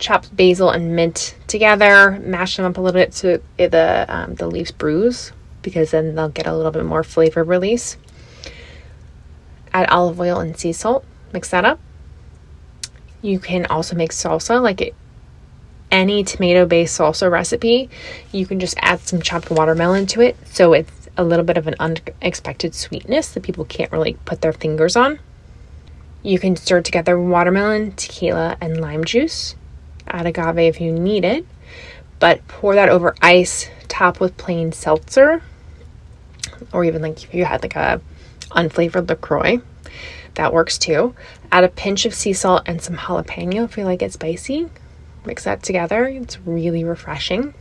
chopped 0.00 0.34
basil 0.34 0.70
and 0.70 0.96
mint 0.96 1.36
together, 1.46 2.18
mash 2.24 2.56
them 2.56 2.66
up 2.66 2.78
a 2.78 2.80
little 2.80 2.98
bit 2.98 3.14
so 3.14 3.40
the 3.56 4.06
um, 4.08 4.34
the 4.34 4.48
leaves 4.48 4.72
bruise 4.72 5.30
because 5.62 5.92
then 5.92 6.14
they'll 6.14 6.30
get 6.30 6.46
a 6.46 6.56
little 6.56 6.72
bit 6.72 6.84
more 6.84 7.04
flavor 7.04 7.44
release. 7.44 7.96
Add 9.72 9.88
olive 9.88 10.20
oil 10.20 10.40
and 10.40 10.56
sea 10.56 10.72
salt. 10.72 11.04
Mix 11.32 11.50
that 11.50 11.64
up. 11.64 11.78
You 13.22 13.38
can 13.38 13.66
also 13.66 13.94
make 13.94 14.10
salsa 14.12 14.60
like 14.62 14.80
it, 14.80 14.94
any 15.90 16.24
tomato 16.24 16.66
based 16.66 16.98
salsa 16.98 17.30
recipe. 17.30 17.90
You 18.32 18.46
can 18.46 18.60
just 18.60 18.76
add 18.80 19.00
some 19.00 19.20
chopped 19.20 19.50
watermelon 19.50 20.06
to 20.06 20.20
it 20.22 20.36
so 20.46 20.72
it's 20.72 21.08
a 21.16 21.24
little 21.24 21.44
bit 21.44 21.58
of 21.58 21.66
an 21.66 21.74
unexpected 21.78 22.74
sweetness 22.74 23.32
that 23.32 23.42
people 23.42 23.64
can't 23.66 23.92
really 23.92 24.14
put 24.24 24.40
their 24.40 24.52
fingers 24.52 24.96
on. 24.96 25.18
You 26.22 26.38
can 26.38 26.56
stir 26.56 26.80
together 26.80 27.20
watermelon, 27.20 27.92
tequila, 27.92 28.56
and 28.60 28.80
lime 28.80 29.04
juice 29.04 29.54
Add 30.10 30.26
agave 30.26 30.58
if 30.58 30.80
you 30.80 30.92
need 30.92 31.24
it, 31.24 31.46
but 32.18 32.46
pour 32.48 32.74
that 32.74 32.88
over 32.88 33.14
ice, 33.22 33.68
top 33.86 34.18
with 34.18 34.36
plain 34.36 34.72
seltzer, 34.72 35.40
or 36.72 36.84
even 36.84 37.00
like 37.00 37.22
if 37.22 37.32
you 37.32 37.44
had 37.44 37.62
like 37.62 37.76
a 37.76 38.00
unflavored 38.50 39.08
LaCroix, 39.08 39.60
that 40.34 40.52
works 40.52 40.78
too. 40.78 41.14
Add 41.52 41.64
a 41.64 41.68
pinch 41.68 42.06
of 42.06 42.14
sea 42.14 42.32
salt 42.32 42.62
and 42.66 42.80
some 42.80 42.96
jalapeno 42.96 43.64
if 43.64 43.76
you 43.76 43.84
like 43.84 44.02
it 44.02 44.12
spicy. 44.12 44.68
Mix 45.24 45.44
that 45.44 45.62
together. 45.62 46.06
It's 46.06 46.38
really 46.40 46.84
refreshing. 46.84 47.54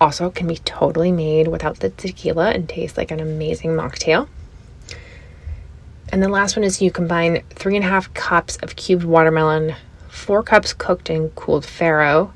Also, 0.00 0.30
can 0.30 0.46
be 0.46 0.56
totally 0.56 1.12
made 1.12 1.48
without 1.48 1.78
the 1.78 1.90
tequila 1.90 2.50
and 2.50 2.68
taste 2.68 2.96
like 2.96 3.10
an 3.10 3.20
amazing 3.20 3.70
mocktail. 3.70 4.28
And 6.10 6.22
the 6.22 6.28
last 6.28 6.56
one 6.56 6.64
is 6.64 6.82
you 6.82 6.90
combine 6.90 7.42
three 7.50 7.76
and 7.76 7.84
a 7.84 7.88
half 7.88 8.12
cups 8.12 8.56
of 8.56 8.76
cubed 8.76 9.04
watermelon, 9.04 9.74
four 10.08 10.42
cups 10.42 10.72
cooked 10.72 11.08
and 11.08 11.34
cooled 11.34 11.64
farro, 11.64 12.32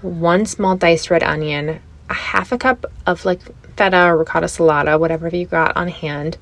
one 0.00 0.44
small 0.44 0.76
diced 0.76 1.10
red 1.10 1.22
onion, 1.22 1.80
a 2.10 2.14
half 2.14 2.50
a 2.50 2.58
cup 2.58 2.84
of 3.06 3.24
like 3.24 3.40
feta 3.76 4.06
or 4.06 4.18
ricotta 4.18 4.46
salata, 4.46 4.98
whatever 4.98 5.28
you 5.28 5.46
got 5.46 5.76
on 5.76 5.88
hand, 5.88 6.36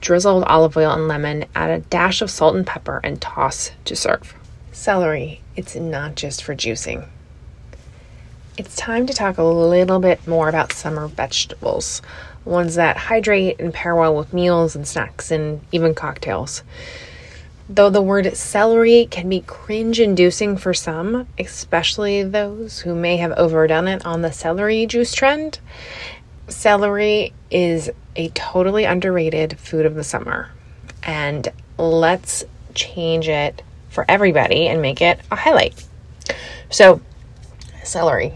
drizzled 0.00 0.44
olive 0.44 0.76
oil 0.76 0.92
and 0.92 1.08
lemon, 1.08 1.44
add 1.54 1.70
a 1.70 1.80
dash 1.80 2.22
of 2.22 2.30
salt 2.30 2.54
and 2.54 2.66
pepper, 2.66 3.00
and 3.02 3.20
toss 3.20 3.72
to 3.84 3.96
serve. 3.96 4.34
Celery, 4.72 5.40
it's 5.56 5.74
not 5.74 6.14
just 6.14 6.42
for 6.42 6.54
juicing. 6.54 7.06
It's 8.56 8.76
time 8.76 9.06
to 9.06 9.14
talk 9.14 9.38
a 9.38 9.44
little 9.44 10.00
bit 10.00 10.26
more 10.26 10.48
about 10.48 10.72
summer 10.72 11.06
vegetables, 11.06 12.02
ones 12.44 12.74
that 12.74 12.96
hydrate 12.96 13.60
and 13.60 13.72
pair 13.72 13.94
well 13.94 14.16
with 14.16 14.32
meals 14.32 14.74
and 14.74 14.86
snacks 14.86 15.30
and 15.30 15.60
even 15.70 15.94
cocktails. 15.94 16.62
Though 17.68 17.90
the 17.90 18.00
word 18.00 18.34
celery 18.34 19.06
can 19.10 19.28
be 19.28 19.42
cringe 19.42 20.00
inducing 20.00 20.56
for 20.56 20.72
some, 20.72 21.28
especially 21.38 22.22
those 22.22 22.80
who 22.80 22.94
may 22.94 23.18
have 23.18 23.32
overdone 23.32 23.88
it 23.88 24.06
on 24.06 24.22
the 24.22 24.32
celery 24.32 24.86
juice 24.86 25.12
trend, 25.12 25.58
celery 26.48 27.34
is 27.50 27.90
a 28.18 28.28
totally 28.30 28.84
underrated 28.84 29.58
food 29.58 29.86
of 29.86 29.94
the 29.94 30.04
summer. 30.04 30.50
And 31.04 31.48
let's 31.78 32.44
change 32.74 33.28
it 33.28 33.62
for 33.88 34.04
everybody 34.08 34.68
and 34.68 34.82
make 34.82 35.00
it 35.00 35.20
a 35.30 35.36
highlight. 35.36 35.86
So, 36.68 37.00
celery. 37.84 38.34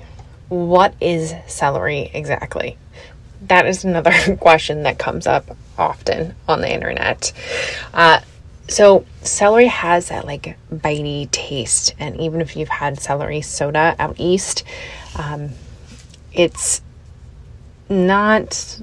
What 0.48 0.94
is 1.00 1.34
celery 1.46 2.10
exactly? 2.14 2.78
That 3.42 3.66
is 3.66 3.84
another 3.84 4.36
question 4.40 4.84
that 4.84 4.98
comes 4.98 5.26
up 5.26 5.56
often 5.76 6.36
on 6.48 6.60
the 6.60 6.72
internet. 6.72 7.32
Uh, 7.92 8.20
so, 8.68 9.04
celery 9.22 9.66
has 9.66 10.08
that 10.08 10.24
like 10.24 10.56
bitey 10.72 11.30
taste, 11.32 11.94
and 11.98 12.18
even 12.20 12.40
if 12.40 12.56
you've 12.56 12.68
had 12.68 13.00
celery 13.00 13.40
soda 13.40 13.96
out 13.98 14.14
east, 14.18 14.62
um, 15.16 15.50
it's 16.32 16.80
not 17.88 18.80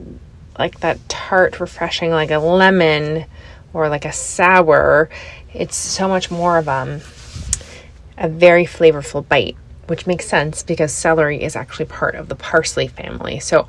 like 0.60 0.82
that 0.82 0.98
tart, 1.10 1.60
refreshing 1.60 2.12
like 2.12 2.32
a 2.32 2.38
lemon 2.38 3.26
or 3.74 3.89
like 3.89 4.06
a 4.06 4.12
sour. 4.12 5.10
It's 5.54 5.76
so 5.76 6.08
much 6.08 6.30
more 6.30 6.58
of 6.58 6.69
um, 6.69 7.02
a 8.17 8.28
very 8.28 8.65
flavorful 8.65 9.28
bite, 9.28 9.58
which 9.88 10.06
makes 10.06 10.28
sense 10.28 10.62
because 10.62 10.91
celery 10.91 11.41
is 11.41 11.56
actually 11.56 11.86
part 11.86 12.15
of 12.15 12.30
the 12.30 12.36
parsley 12.36 12.88
family. 12.88 13.39
So, 13.39 13.67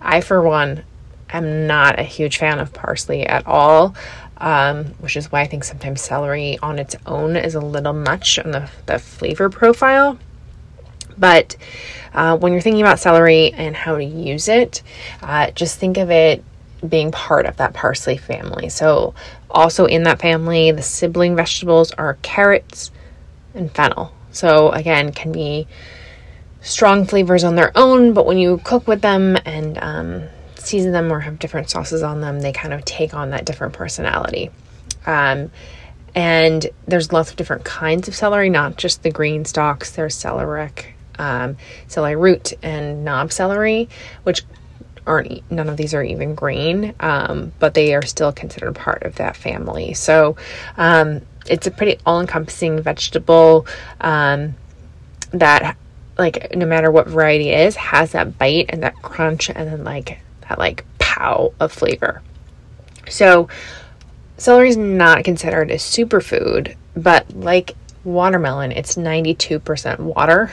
I, 0.00 0.20
for 0.20 0.42
one, 0.42 0.82
am 1.30 1.66
not 1.66 1.98
a 1.98 2.02
huge 2.02 2.36
fan 2.36 2.58
of 2.58 2.74
parsley 2.74 3.24
at 3.24 3.46
all 3.46 3.94
um, 4.42 4.86
which 4.98 5.16
is 5.16 5.30
why 5.30 5.42
I 5.42 5.46
think 5.46 5.62
sometimes 5.62 6.00
celery 6.00 6.58
on 6.58 6.80
its 6.80 6.96
own 7.06 7.36
is 7.36 7.54
a 7.54 7.60
little 7.60 7.92
much 7.92 8.40
on 8.40 8.50
the, 8.50 8.68
the 8.86 8.98
flavor 8.98 9.48
profile. 9.48 10.18
But 11.22 11.54
uh, 12.12 12.36
when 12.36 12.50
you're 12.50 12.60
thinking 12.60 12.82
about 12.82 12.98
celery 12.98 13.52
and 13.52 13.76
how 13.76 13.96
to 13.96 14.04
use 14.04 14.48
it, 14.48 14.82
uh, 15.22 15.52
just 15.52 15.78
think 15.78 15.98
of 15.98 16.10
it 16.10 16.42
being 16.86 17.12
part 17.12 17.46
of 17.46 17.58
that 17.58 17.74
parsley 17.74 18.16
family. 18.16 18.68
So, 18.68 19.14
also 19.48 19.86
in 19.86 20.02
that 20.02 20.20
family, 20.20 20.72
the 20.72 20.82
sibling 20.82 21.36
vegetables 21.36 21.92
are 21.92 22.18
carrots 22.22 22.90
and 23.54 23.70
fennel. 23.70 24.12
So, 24.32 24.72
again, 24.72 25.12
can 25.12 25.30
be 25.30 25.68
strong 26.60 27.04
flavors 27.06 27.44
on 27.44 27.54
their 27.54 27.70
own, 27.76 28.14
but 28.14 28.26
when 28.26 28.38
you 28.38 28.60
cook 28.64 28.88
with 28.88 29.00
them 29.00 29.38
and 29.44 29.78
um, 29.78 30.22
season 30.56 30.90
them 30.90 31.12
or 31.12 31.20
have 31.20 31.38
different 31.38 31.70
sauces 31.70 32.02
on 32.02 32.20
them, 32.20 32.40
they 32.40 32.52
kind 32.52 32.74
of 32.74 32.84
take 32.84 33.14
on 33.14 33.30
that 33.30 33.44
different 33.44 33.74
personality. 33.74 34.50
Um, 35.06 35.52
and 36.16 36.66
there's 36.88 37.12
lots 37.12 37.30
of 37.30 37.36
different 37.36 37.64
kinds 37.64 38.08
of 38.08 38.16
celery, 38.16 38.50
not 38.50 38.76
just 38.76 39.04
the 39.04 39.10
green 39.10 39.44
stalks. 39.44 39.92
There's 39.92 40.16
celeriac, 40.16 40.86
um, 41.18 41.56
celery 41.88 42.16
root, 42.16 42.52
and 42.62 43.04
knob 43.04 43.32
celery, 43.32 43.88
which 44.24 44.42
aren't 45.06 45.50
none 45.50 45.68
of 45.68 45.76
these 45.76 45.94
are 45.94 46.02
even 46.02 46.34
green, 46.34 46.94
um, 47.00 47.52
but 47.58 47.74
they 47.74 47.94
are 47.94 48.02
still 48.02 48.32
considered 48.32 48.74
part 48.74 49.02
of 49.02 49.16
that 49.16 49.36
family. 49.36 49.94
So 49.94 50.36
um, 50.76 51.22
it's 51.46 51.66
a 51.66 51.70
pretty 51.70 51.98
all-encompassing 52.06 52.82
vegetable 52.82 53.66
um, 54.00 54.54
that, 55.32 55.76
like, 56.18 56.54
no 56.54 56.66
matter 56.66 56.90
what 56.90 57.08
variety 57.08 57.50
it 57.50 57.66
is, 57.66 57.76
has 57.76 58.12
that 58.12 58.38
bite 58.38 58.66
and 58.68 58.82
that 58.82 58.94
crunch, 59.02 59.50
and 59.50 59.68
then 59.68 59.84
like 59.84 60.20
that 60.48 60.58
like 60.58 60.84
pow 60.98 61.52
of 61.58 61.72
flavor. 61.72 62.22
So, 63.08 63.48
celery 64.36 64.68
is 64.68 64.76
not 64.76 65.24
considered 65.24 65.70
a 65.70 65.76
superfood, 65.76 66.76
but 66.96 67.34
like 67.34 67.74
watermelon, 68.04 68.72
it's 68.72 68.96
92% 68.96 70.00
water 70.00 70.50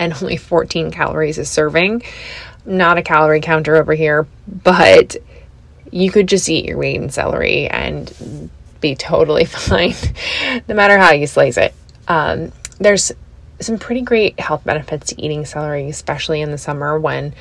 and 0.00 0.14
only 0.14 0.38
14 0.38 0.90
calories 0.90 1.36
a 1.36 1.44
serving. 1.44 2.02
Not 2.64 2.96
a 2.96 3.02
calorie 3.02 3.42
counter 3.42 3.76
over 3.76 3.92
here, 3.92 4.26
but 4.48 5.16
you 5.92 6.10
could 6.10 6.26
just 6.26 6.48
eat 6.48 6.64
your 6.64 6.78
weight 6.78 6.96
in 6.96 7.10
celery 7.10 7.68
and 7.68 8.50
be 8.80 8.94
totally 8.94 9.44
fine, 9.44 9.94
no 10.66 10.74
matter 10.74 10.98
how 10.98 11.12
you 11.12 11.26
slice 11.26 11.58
it. 11.58 11.74
Um, 12.08 12.50
there's 12.78 13.12
some 13.60 13.78
pretty 13.78 14.00
great 14.00 14.40
health 14.40 14.64
benefits 14.64 15.08
to 15.08 15.22
eating 15.22 15.44
celery, 15.44 15.88
especially 15.90 16.40
in 16.40 16.50
the 16.50 16.58
summer 16.58 16.98
when 16.98 17.34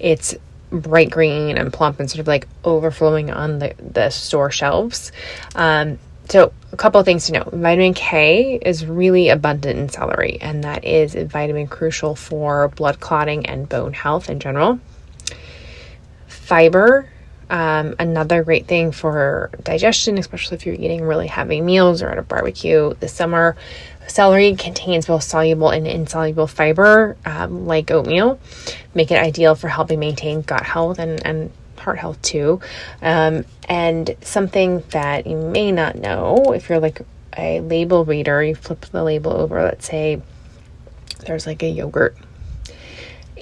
it's 0.00 0.34
bright 0.70 1.10
green 1.10 1.58
and 1.58 1.72
plump 1.72 2.00
and 2.00 2.10
sort 2.10 2.20
of 2.20 2.26
like 2.26 2.48
overflowing 2.64 3.30
on 3.30 3.58
the, 3.58 3.74
the 3.78 4.08
store 4.08 4.50
shelves. 4.50 5.12
Um, 5.54 5.98
so, 6.28 6.52
a 6.72 6.76
couple 6.76 7.00
of 7.00 7.06
things 7.06 7.26
to 7.26 7.32
know 7.32 7.44
vitamin 7.52 7.94
K 7.94 8.58
is 8.60 8.84
really 8.84 9.30
abundant 9.30 9.78
in 9.78 9.88
celery, 9.88 10.38
and 10.40 10.62
that 10.64 10.84
is 10.84 11.14
a 11.14 11.24
vitamin 11.24 11.66
crucial 11.66 12.14
for 12.14 12.68
blood 12.68 13.00
clotting 13.00 13.46
and 13.46 13.68
bone 13.68 13.94
health 13.94 14.28
in 14.28 14.38
general. 14.38 14.78
Fiber, 16.26 17.08
um, 17.48 17.94
another 17.98 18.44
great 18.44 18.66
thing 18.66 18.92
for 18.92 19.50
digestion, 19.62 20.18
especially 20.18 20.56
if 20.56 20.66
you're 20.66 20.74
eating 20.74 21.02
really 21.02 21.26
heavy 21.26 21.62
meals 21.62 22.02
or 22.02 22.10
at 22.10 22.18
a 22.18 22.22
barbecue 22.22 22.92
this 23.00 23.14
summer. 23.14 23.56
Celery 24.06 24.54
contains 24.54 25.06
both 25.06 25.22
soluble 25.22 25.70
and 25.70 25.86
insoluble 25.86 26.46
fiber, 26.46 27.16
um, 27.24 27.66
like 27.66 27.90
oatmeal, 27.90 28.38
make 28.94 29.10
it 29.10 29.18
ideal 29.18 29.54
for 29.54 29.68
helping 29.68 30.00
maintain 30.00 30.42
gut 30.42 30.62
health 30.62 30.98
and, 30.98 31.24
and 31.26 31.50
heart 31.78 31.98
health 31.98 32.20
too. 32.22 32.60
Um, 33.02 33.44
and 33.68 34.16
something 34.20 34.82
that 34.90 35.26
you 35.26 35.36
may 35.36 35.72
not 35.72 35.96
know 35.96 36.52
if 36.54 36.68
you're 36.68 36.80
like 36.80 37.02
a 37.36 37.60
label 37.60 38.04
reader, 38.04 38.42
you 38.42 38.54
flip 38.54 38.86
the 38.86 39.02
label 39.02 39.32
over, 39.32 39.62
let's 39.62 39.86
say 39.86 40.20
there's 41.26 41.46
like 41.46 41.62
a 41.62 41.68
yogurt, 41.68 42.16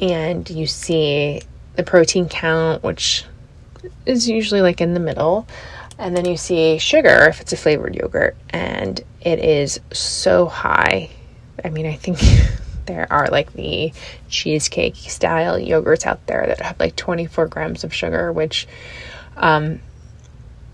and 0.01 0.49
you 0.51 0.67
see 0.67 1.41
the 1.77 1.83
protein 1.83 2.29
count, 2.29 2.83
which 2.83 3.25
is 4.05 4.29
usually 4.29 4.61
like 4.61 4.81
in 4.81 4.95
the 4.95 5.01
middle. 5.01 5.47
And 5.99 6.15
then 6.15 6.27
you 6.27 6.37
see 6.37 6.77
sugar 6.77 7.27
if 7.29 7.41
it's 7.41 7.55
a 7.55 7.57
flavored 7.57 7.95
yogurt, 7.95 8.37
and 8.51 9.03
it 9.23 9.39
is 9.39 9.81
so 9.93 10.47
high. 10.47 11.09
I 11.65 11.71
mean, 11.71 11.87
I 11.87 11.95
think 11.95 12.19
there 12.87 13.07
are 13.13 13.29
like 13.29 13.53
the 13.53 13.93
cheesecake 14.29 14.97
style 14.97 15.59
yogurts 15.59 16.07
out 16.07 16.27
there 16.27 16.47
that 16.47 16.61
have 16.61 16.79
like 16.81 16.97
24 16.97 17.47
grams 17.49 17.85
of 17.85 17.93
sugar, 17.93 18.33
which 18.33 18.67
um, 19.37 19.81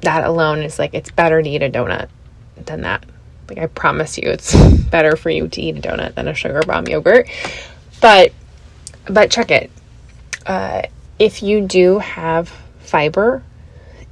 that 0.03 0.25
alone 0.25 0.61
is 0.61 0.79
like 0.79 0.94
it's 0.94 1.11
better 1.11 1.42
to 1.42 1.48
eat 1.48 1.62
a 1.62 1.70
donut 1.70 2.09
than 2.57 2.83
that. 2.83 3.05
Like, 3.48 3.59
I 3.59 3.66
promise 3.66 4.18
you, 4.18 4.29
it's 4.29 4.55
better 4.90 5.16
for 5.16 5.31
you 5.31 5.48
to 5.48 5.61
eat 5.61 5.77
a 5.77 5.81
donut 5.81 6.14
than 6.14 6.29
a 6.29 6.35
sugar 6.35 6.62
bomb 6.62 6.87
yogurt. 6.87 7.29
But, 8.01 8.33
but 9.07 9.31
check 9.31 9.51
it. 9.51 9.70
Uh, 10.46 10.83
if 11.18 11.42
you 11.42 11.61
do 11.61 11.98
have 11.98 12.53
fiber 12.81 13.42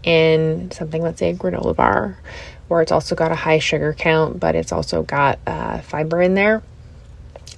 in 0.03 0.71
something, 0.71 1.03
let's 1.03 1.19
say 1.19 1.31
a 1.31 1.35
granola 1.35 1.75
bar, 1.75 2.19
where 2.69 2.83
it's 2.83 2.93
also 2.93 3.15
got 3.15 3.33
a 3.33 3.37
high 3.37 3.59
sugar 3.59 3.93
count, 3.93 4.39
but 4.39 4.55
it's 4.55 4.73
also 4.73 5.03
got 5.03 5.39
uh, 5.47 5.81
fiber 5.81 6.23
in 6.23 6.35
there. 6.35 6.63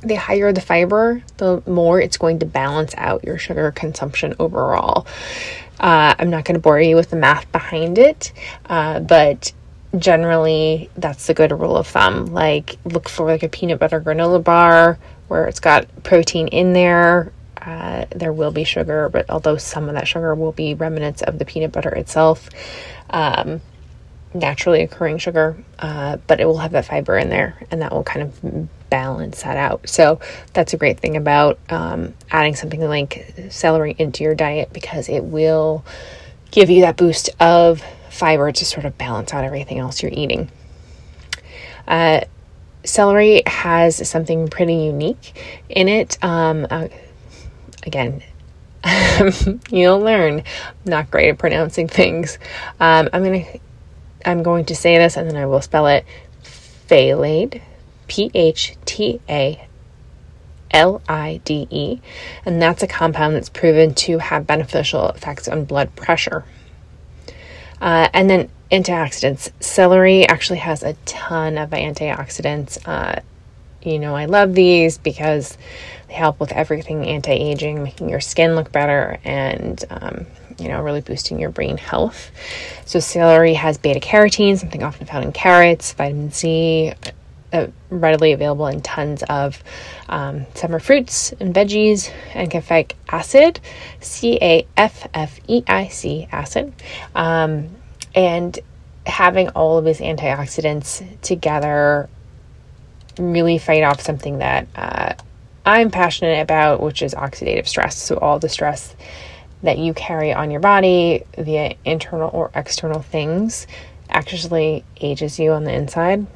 The 0.03 0.17
higher 0.17 0.53
the 0.53 0.61
fiber, 0.61 1.23
the 1.37 1.63
more 1.67 2.01
it's 2.01 2.17
going 2.17 2.41
to 2.41 2.47
balance 2.47 2.95
out 2.97 3.25
your 3.25 3.39
sugar 3.39 3.71
consumption 3.71 4.35
overall. 4.39 5.07
Uh, 5.79 6.15
I'm 6.19 6.31
not 6.31 6.45
going 6.45 6.55
to 6.55 6.61
bore 6.61 6.81
you 6.81 6.97
with 6.97 7.11
the 7.11 7.17
math 7.17 7.51
behind 7.53 7.99
it, 7.99 8.33
uh, 8.67 9.01
but 9.01 9.53
generally 9.97 10.91
that's 10.97 11.27
the 11.27 11.35
good 11.35 11.53
rule 11.53 11.77
of 11.77 11.87
thumb. 11.87 12.27
Like 12.27 12.79
look 12.85 13.09
for 13.09 13.27
like 13.27 13.43
a 13.43 13.49
peanut 13.49 13.79
butter 13.79 14.01
granola 14.01 14.43
bar 14.43 14.99
where 15.29 15.47
it's 15.47 15.61
got 15.61 15.87
protein 16.03 16.49
in 16.49 16.73
there. 16.73 17.33
Uh, 17.61 18.07
there 18.11 18.33
will 18.33 18.51
be 18.51 18.65
sugar, 18.65 19.09
but 19.09 19.31
although 19.31 19.57
some 19.57 19.89
of 19.89 19.95
that 19.95 20.09
sugar 20.09 20.35
will 20.35 20.53
be 20.53 20.75
remnants 20.75 21.23
of 21.23 21.39
the 21.39 21.45
peanut 21.45 21.71
butter 21.71 21.91
itself, 21.91 22.49
um, 23.11 23.61
naturally 24.35 24.83
occurring 24.83 25.19
sugar, 25.19 25.57
uh, 25.79 26.17
but 26.27 26.41
it 26.41 26.45
will 26.45 26.59
have 26.59 26.73
that 26.73 26.87
fiber 26.87 27.17
in 27.17 27.29
there, 27.29 27.65
and 27.71 27.81
that 27.83 27.93
will 27.93 28.03
kind 28.03 28.23
of 28.23 28.69
balance 28.93 29.43
that 29.43 29.57
out. 29.57 29.89
So 29.89 30.21
that's 30.53 30.75
a 30.75 30.77
great 30.77 31.01
thing 31.01 31.17
about 31.17 31.59
um, 31.71 32.13
adding 32.31 32.55
something 32.55 32.79
like 32.79 33.35
celery 33.49 33.97
into 33.99 34.23
your 34.23 34.35
diet 34.35 34.71
because 34.71 35.09
it 35.09 35.25
will 35.25 35.83
give 36.51 36.69
you 36.69 36.83
that 36.83 36.99
boost 36.99 37.31
of 37.41 37.83
fiber 38.11 38.53
to 38.53 38.65
sort 38.67 38.85
of 38.85 38.99
balance 38.99 39.33
out 39.33 39.45
everything 39.45 39.79
else 39.79 40.03
you're 40.03 40.13
eating. 40.13 40.51
Uh, 41.89 42.21
celery 42.85 43.43
has 43.47 44.07
something 44.07 44.49
pretty 44.49 44.75
unique 44.75 45.63
in 45.71 45.89
it. 45.89 46.23
Um, 46.23 46.67
uh, 46.71 46.89
again, 47.87 48.23
you'll 49.71 50.01
learn. 50.01 50.45
Not 50.85 51.11
great 51.11 51.31
at 51.31 51.39
pronouncing 51.39 51.89
things. 51.89 52.39
Um, 52.79 53.09
I'm 53.15 53.25
gonna 53.25 53.47
I'm 54.27 54.43
going 54.43 54.67
to 54.67 54.77
say 54.77 54.99
this 54.99 55.17
and 55.17 55.31
then 55.31 55.37
I 55.37 55.47
will 55.47 55.63
spell 55.63 55.87
it. 55.87 56.05
Phthalate, 56.89 57.63
P 58.13 58.31
H 58.35 58.77
T 58.85 59.23
A 59.27 59.67
L 60.71 61.01
I 61.09 61.41
D 61.47 61.67
E, 61.71 61.99
and 62.45 62.61
that's 62.61 62.83
a 62.83 62.87
compound 62.87 63.35
that's 63.35 63.49
proven 63.49 63.95
to 63.95 64.19
have 64.19 64.47
beneficial 64.47 65.09
effects 65.09 65.49
on 65.49 65.65
blood 65.65 65.97
pressure. 65.97 66.45
Uh, 67.81 68.11
and 68.13 68.29
then 68.29 68.51
antioxidants. 68.71 69.51
Celery 69.61 70.29
actually 70.29 70.59
has 70.59 70.83
a 70.83 70.93
ton 71.07 71.57
of 71.57 71.71
antioxidants. 71.71 72.87
Uh, 72.87 73.21
you 73.83 73.99
know, 73.99 74.15
I 74.15 74.27
love 74.27 74.53
these 74.55 74.99
because 74.99 75.57
they 76.09 76.15
help 76.15 76.39
with 76.39 76.53
everything 76.53 77.07
anti 77.07 77.33
aging, 77.33 77.83
making 77.83 78.11
your 78.11 78.21
skin 78.21 78.57
look 78.57 78.71
better, 78.73 79.21
and, 79.25 79.83
um, 79.89 80.27
you 80.59 80.69
know, 80.69 80.83
really 80.83 81.01
boosting 81.01 81.39
your 81.39 81.51
brain 81.51 81.79
health. 81.79 82.31
So, 82.85 83.01
celery 83.01 83.55
has 83.55 83.79
beta 83.79 84.01
carotene, 84.01 84.59
something 84.59 84.83
often 84.83 85.07
found 85.07 85.25
in 85.25 85.33
carrots, 85.33 85.95
vitamin 85.95 86.31
C, 86.31 86.93
uh, 87.53 87.67
readily 87.91 88.33
available 88.33 88.67
in 88.67 88.81
tons 88.81 89.23
of 89.25 89.63
um, 90.09 90.47
summer 90.55 90.79
fruits 90.79 91.33
and 91.41 91.55
veggies, 91.55 92.11
and 92.35 92.51
caffeic 92.51 92.97
acid, 93.09 93.61
C 94.01 94.39
A 94.41 94.67
F 94.77 95.09
F 95.15 95.39
E 95.49 95.63
I 95.67 95.89
C 95.89 96.29
acid. 96.33 96.73
Um, 97.15 97.69
and 98.15 98.59
having 99.07 99.49
all 99.51 99.79
of 99.79 99.85
these 99.85 100.01
antioxidants 100.01 101.05
together 101.23 102.09
really 103.19 103.59
fight 103.59 103.83
off 103.83 104.01
something 104.01 104.39
that 104.39 104.67
uh, 104.75 105.15
I'm 105.67 105.91
passionate 105.91 106.41
about, 106.41 106.81
which 106.81 107.03
is 107.03 107.15
oxidative 107.15 107.69
stress. 107.69 107.97
So, 107.97 108.17
all 108.17 108.39
the 108.39 108.49
stress 108.49 108.97
that 109.63 109.79
you 109.79 109.95
carry 109.95 110.33
on 110.33 110.51
your 110.51 110.61
body 110.61 111.25
via 111.39 111.77
internal 111.85 112.31
or 112.33 112.51
external 112.55 113.01
things 113.01 113.67
actually 114.11 114.85
ages 115.01 115.39
you 115.39 115.53
on 115.53 115.65
the 115.65 115.73
inside 115.73 116.27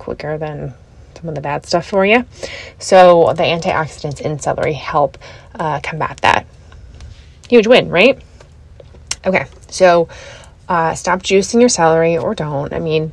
quicker 0.00 0.36
than 0.36 0.74
some 1.14 1.28
of 1.28 1.34
the 1.34 1.40
bad 1.40 1.64
stuff 1.66 1.86
for 1.86 2.04
you. 2.04 2.24
So, 2.78 3.32
the 3.36 3.44
antioxidants 3.44 4.20
in 4.20 4.38
celery 4.40 4.72
help 4.72 5.18
uh, 5.54 5.80
combat 5.80 6.18
that. 6.22 6.46
Huge 7.48 7.66
win, 7.66 7.90
right? 7.90 8.20
Okay, 9.24 9.46
so 9.68 10.08
uh, 10.68 10.94
stop 10.94 11.22
juicing 11.22 11.60
your 11.60 11.68
celery 11.68 12.16
or 12.16 12.34
don't. 12.34 12.72
I 12.72 12.78
mean, 12.78 13.12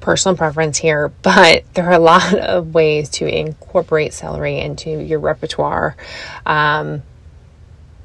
personal 0.00 0.36
preference 0.36 0.78
here, 0.78 1.08
but 1.22 1.64
there 1.74 1.86
are 1.86 1.92
a 1.92 1.98
lot 1.98 2.34
of 2.34 2.74
ways 2.74 3.08
to 3.10 3.26
incorporate 3.26 4.12
celery 4.12 4.58
into 4.58 4.90
your 5.02 5.20
repertoire. 5.20 5.96
Um, 6.44 7.02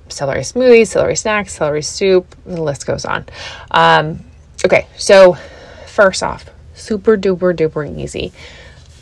celery 0.08 0.42
smoothies, 0.42 0.88
celery 0.88 1.16
snacks, 1.16 1.56
celery 1.56 1.82
soup, 1.82 2.36
the 2.46 2.62
list 2.62 2.86
goes 2.86 3.06
on. 3.06 3.26
Um, 3.72 4.24
okay, 4.64 4.88
so 4.98 5.36
first 5.88 6.24
off, 6.24 6.46
super 6.86 7.18
duper 7.18 7.56
duper 7.56 7.98
easy. 8.00 8.32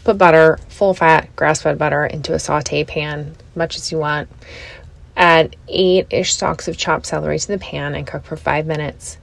Put 0.03 0.17
butter, 0.17 0.59
full 0.69 0.93
fat, 0.93 1.33
grass 1.35 1.61
fed 1.61 1.77
butter, 1.77 2.05
into 2.05 2.33
a 2.33 2.39
saute 2.39 2.83
pan, 2.83 3.35
much 3.55 3.75
as 3.75 3.91
you 3.91 3.97
want. 3.97 4.29
Add 5.15 5.55
eight 5.67 6.07
ish 6.09 6.33
stalks 6.33 6.67
of 6.67 6.77
chopped 6.77 7.05
celery 7.05 7.39
to 7.39 7.47
the 7.47 7.57
pan 7.57 7.95
and 7.95 8.05
cook 8.05 8.25
for 8.25 8.35
five 8.35 8.65
minutes 8.65 9.17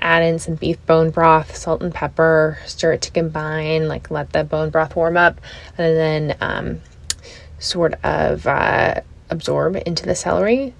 add 0.00 0.22
in 0.22 0.38
some 0.38 0.54
beef 0.54 0.84
bone 0.86 1.10
broth, 1.10 1.56
salt 1.56 1.82
and 1.82 1.94
pepper, 1.94 2.58
stir 2.66 2.94
it 2.94 3.02
to 3.02 3.10
combine, 3.10 3.86
like 3.86 4.10
let 4.10 4.32
the 4.32 4.44
bone 4.44 4.70
broth 4.70 4.96
warm 4.96 5.16
up, 5.16 5.40
and 5.76 5.96
then 5.96 6.36
um, 6.40 6.80
sort 7.58 7.94
of 8.02 8.46
uh, 8.46 9.00
absorb 9.28 9.76
into 9.86 10.06
the 10.06 10.14
celery. 10.14 10.74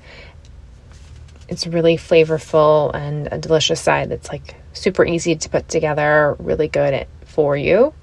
It's 1.49 1.67
really 1.67 1.97
flavorful 1.97 2.95
and 2.95 3.29
a 3.31 3.39
delicious 3.39 3.81
side 3.81 4.09
that's 4.09 4.29
like 4.29 4.55
super 4.73 5.05
easy 5.05 5.37
to 5.37 5.49
put 5.49 5.69
together, 5.69 6.37
really 6.39 6.69
good 6.69 6.95
for 7.41 7.57
you. 7.57 7.95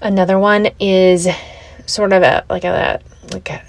Another 0.00 0.38
one 0.38 0.70
is 0.80 1.28
sort 1.84 2.14
of 2.14 2.22
a 2.22 2.42
like 2.48 2.64
a 2.64 3.02
like 3.30 3.50
a, 3.50 3.62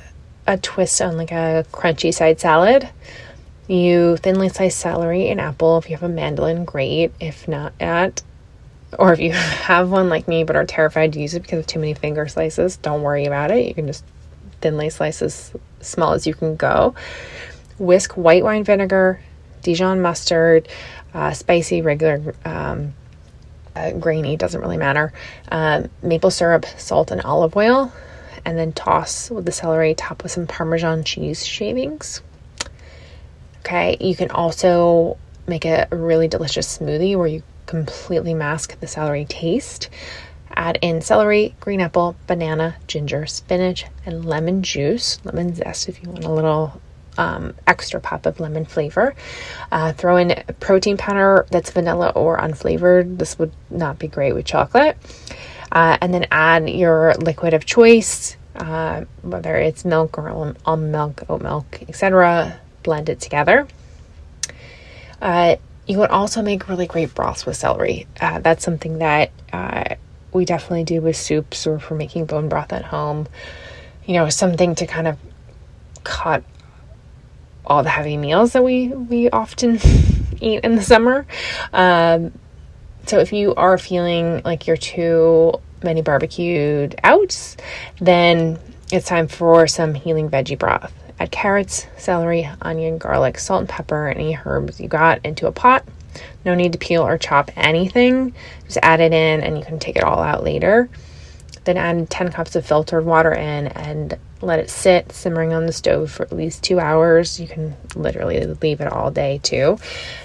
a 0.48 0.58
twist 0.58 1.02
on 1.02 1.18
like 1.18 1.34
a 1.34 1.66
crunchy 1.74 2.14
side 2.14 2.40
salad. 2.40 2.88
You 3.68 4.16
thinly 4.16 4.48
slice 4.48 4.74
celery 4.74 5.28
and 5.28 5.42
apple. 5.42 5.78
If 5.78 5.90
you 5.90 5.98
have 5.98 6.10
a 6.10 6.14
mandolin, 6.14 6.64
great. 6.64 7.12
If 7.20 7.46
not 7.46 7.74
at, 7.78 8.22
or 8.98 9.12
if 9.12 9.20
you 9.20 9.32
have 9.72 9.90
one 9.90 10.08
like 10.08 10.30
me 10.30 10.46
but 10.46 10.56
are 10.56 10.66
terrified 10.66 11.12
to 11.14 11.20
use 11.20 11.34
it 11.34 11.42
because 11.42 11.60
of 11.60 11.68
too 11.68 11.80
many 11.80 11.94
finger 11.94 12.26
slices, 12.30 12.78
don't 12.78 13.02
worry 13.02 13.26
about 13.26 13.52
it. 13.52 13.68
You 13.68 13.74
can 13.74 13.88
just 13.88 14.06
thinly 14.62 14.90
slice 14.90 15.22
as 15.22 15.52
small 15.82 16.14
as 16.14 16.26
you 16.26 16.34
can 16.34 16.56
go. 16.56 16.96
Whisk 17.78 18.14
white 18.14 18.46
wine 18.46 18.64
vinegar, 18.64 19.20
Dijon 19.62 20.02
mustard, 20.02 20.70
uh, 21.14 21.34
spicy, 21.34 21.82
regular, 21.82 22.34
um, 22.46 22.94
uh, 23.76 23.92
grainy, 23.92 24.38
doesn't 24.38 24.62
really 24.62 24.78
matter. 24.78 25.14
Um, 25.52 25.90
maple 26.02 26.32
syrup, 26.32 26.66
salt, 26.78 27.12
and 27.12 27.22
olive 27.22 27.56
oil. 27.56 27.92
And 28.46 28.58
then 28.58 28.74
toss 28.74 29.32
with 29.32 29.46
the 29.46 29.52
celery, 29.52 29.96
top 29.96 30.22
with 30.22 30.32
some 30.32 30.46
Parmesan 30.46 31.04
cheese 31.04 31.46
shavings. 31.46 32.22
Okay, 33.60 33.98
you 34.00 34.16
can 34.16 34.30
also 34.30 35.18
make 35.48 35.66
a 35.66 35.88
really 35.92 36.28
delicious 36.28 36.78
smoothie 36.78 37.16
where 37.16 37.28
you 37.28 37.42
completely 37.66 38.34
mask 38.34 38.80
the 38.80 38.88
celery 38.88 39.26
taste. 39.26 39.90
Add 40.56 40.78
in 40.82 41.02
celery, 41.02 41.56
green 41.60 41.82
apple, 41.82 42.16
banana, 42.28 42.78
ginger, 42.88 43.26
spinach, 43.26 43.86
and 44.06 44.24
lemon 44.24 44.62
juice, 44.64 45.20
lemon 45.26 45.54
zest 45.54 45.90
if 45.90 46.02
you 46.02 46.10
want 46.10 46.24
a 46.24 46.32
little 46.32 46.80
um, 47.18 47.54
extra 47.68 48.00
pop 48.00 48.26
of 48.26 48.40
lemon 48.40 48.66
flavor. 48.66 49.16
Uh, 49.72 49.94
throw 49.94 50.18
in 50.18 50.44
protein 50.60 50.98
powder 50.98 51.46
that's 51.52 51.72
vanilla 51.72 52.10
or 52.16 52.38
unflavored. 52.38 53.18
This 53.18 53.38
would 53.40 53.54
not 53.70 54.00
be 54.00 54.08
great 54.08 54.34
with 54.34 54.46
chocolate. 54.46 54.98
Uh, 55.72 55.98
and 56.02 56.14
then 56.14 56.26
add 56.32 56.70
your 56.70 57.16
liquid 57.16 57.54
of 57.54 57.66
choice, 57.66 58.38
uh, 58.56 59.04
whether 59.22 59.56
it's 59.56 59.84
milk 59.84 60.18
or 60.18 60.56
almond 60.66 60.92
milk, 60.92 61.24
oat 61.30 61.42
milk, 61.42 61.82
etc 61.90 62.60
blend 62.86 63.10
it 63.10 63.20
together. 63.20 63.68
Uh, 65.22 65.58
you 65.88 65.98
can 65.98 66.08
also 66.08 66.42
make 66.42 66.70
really 66.70 66.88
great 66.88 67.14
broths 67.14 67.46
with 67.46 67.58
celery. 67.58 68.08
Uh, 68.22 68.40
that's 68.40 68.64
something 68.64 69.00
that 69.00 69.32
uh, 69.52 69.96
we 70.32 70.46
definitely 70.46 70.84
do 70.86 71.02
with 71.02 71.18
soups 71.18 71.68
or 71.68 71.80
for 71.80 71.96
making 71.96 72.26
bone 72.26 72.48
broth 72.48 72.72
at 72.72 72.86
home. 72.86 73.28
You 74.06 74.14
know, 74.14 74.30
something 74.30 74.76
to 74.76 74.88
kind 74.88 75.08
of 75.08 75.18
cut 76.04 76.44
all 77.68 77.84
the 77.84 77.90
heavy 77.90 78.18
meals 78.18 78.54
that 78.54 78.64
we 78.64 78.90
we 78.90 79.30
often 79.30 79.80
eat 80.42 80.64
in 80.64 80.76
the 80.76 80.82
summer. 80.82 81.26
Um, 81.74 82.32
so 83.06 83.20
if 83.20 83.32
you 83.32 83.54
are 83.56 83.78
feeling 83.78 84.42
like 84.44 84.68
you're 84.68 84.78
too 84.78 85.54
many 85.84 86.02
barbecued 86.02 86.96
outs, 87.04 87.58
then 88.00 88.60
it's 88.92 89.08
time 89.08 89.28
for 89.28 89.68
some 89.68 89.94
healing 89.94 90.30
veggie 90.30 90.58
broth. 90.58 90.92
Add 91.20 91.32
carrots, 91.32 91.88
celery, 91.98 92.50
onion, 92.62 92.98
garlic, 92.98 93.38
salt 93.38 93.62
and 93.62 93.70
pepper, 93.70 94.08
any 94.08 94.38
herbs 94.46 94.80
you 94.80 94.88
got 94.88 95.26
into 95.26 95.48
a 95.48 95.52
pot. 95.52 95.86
No 96.44 96.56
need 96.56 96.74
to 96.74 96.78
peel 96.78 97.04
or 97.04 97.18
chop 97.18 97.52
anything. 97.56 98.34
Just 98.66 98.80
add 98.82 99.00
it 99.00 99.14
in 99.14 99.42
and 99.42 99.58
you 99.58 99.64
can 99.64 99.80
take 99.80 99.96
it 99.96 100.04
all 100.04 100.20
out 100.20 100.44
later. 100.44 100.90
Then 101.64 101.78
add 101.78 102.10
10 102.10 102.32
cups 102.32 102.56
of 102.56 102.66
filtered 102.66 103.06
water 103.06 103.34
in 103.34 103.68
and 103.68 104.18
let 104.46 104.60
it 104.60 104.70
sit 104.70 105.12
simmering 105.12 105.54
on 105.54 105.66
the 105.66 105.72
stove 105.72 106.12
for 106.12 106.24
at 106.24 106.32
least 106.32 106.64
two 106.64 106.80
hours. 106.80 107.40
You 107.40 107.48
can 107.48 107.76
literally 107.96 108.46
leave 108.46 108.82
it 108.82 108.92
all 108.92 109.12
day 109.12 109.40
too, 109.44 109.78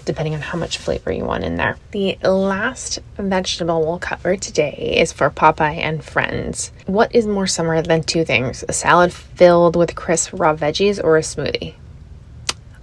depending 0.05 0.35
on 0.35 0.41
how 0.41 0.59
much 0.59 0.79
flavor 0.79 1.11
you 1.11 1.25
want 1.25 1.45
in 1.45 1.57
there. 1.57 1.77
The 1.93 2.19
last 2.23 2.99
vegetable 3.17 3.81
we'll 3.81 3.99
cover 3.99 4.37
today 4.37 4.97
is 4.99 5.13
for 5.13 5.31
Popeye 5.31 5.79
and 5.79 6.05
Friends. 6.05 6.73
What 6.87 7.15
is 7.15 7.27
more 7.27 7.47
summer 7.47 7.83
than 7.83 8.03
two 8.03 8.25
things? 8.25 8.65
A 8.69 8.73
salad 8.73 9.13
filled 9.13 9.77
with 9.77 9.95
crisp 9.95 10.33
raw 10.33 10.55
veggies 10.55 11.03
or 11.03 11.17
a 11.17 11.23
smoothie? 11.23 11.75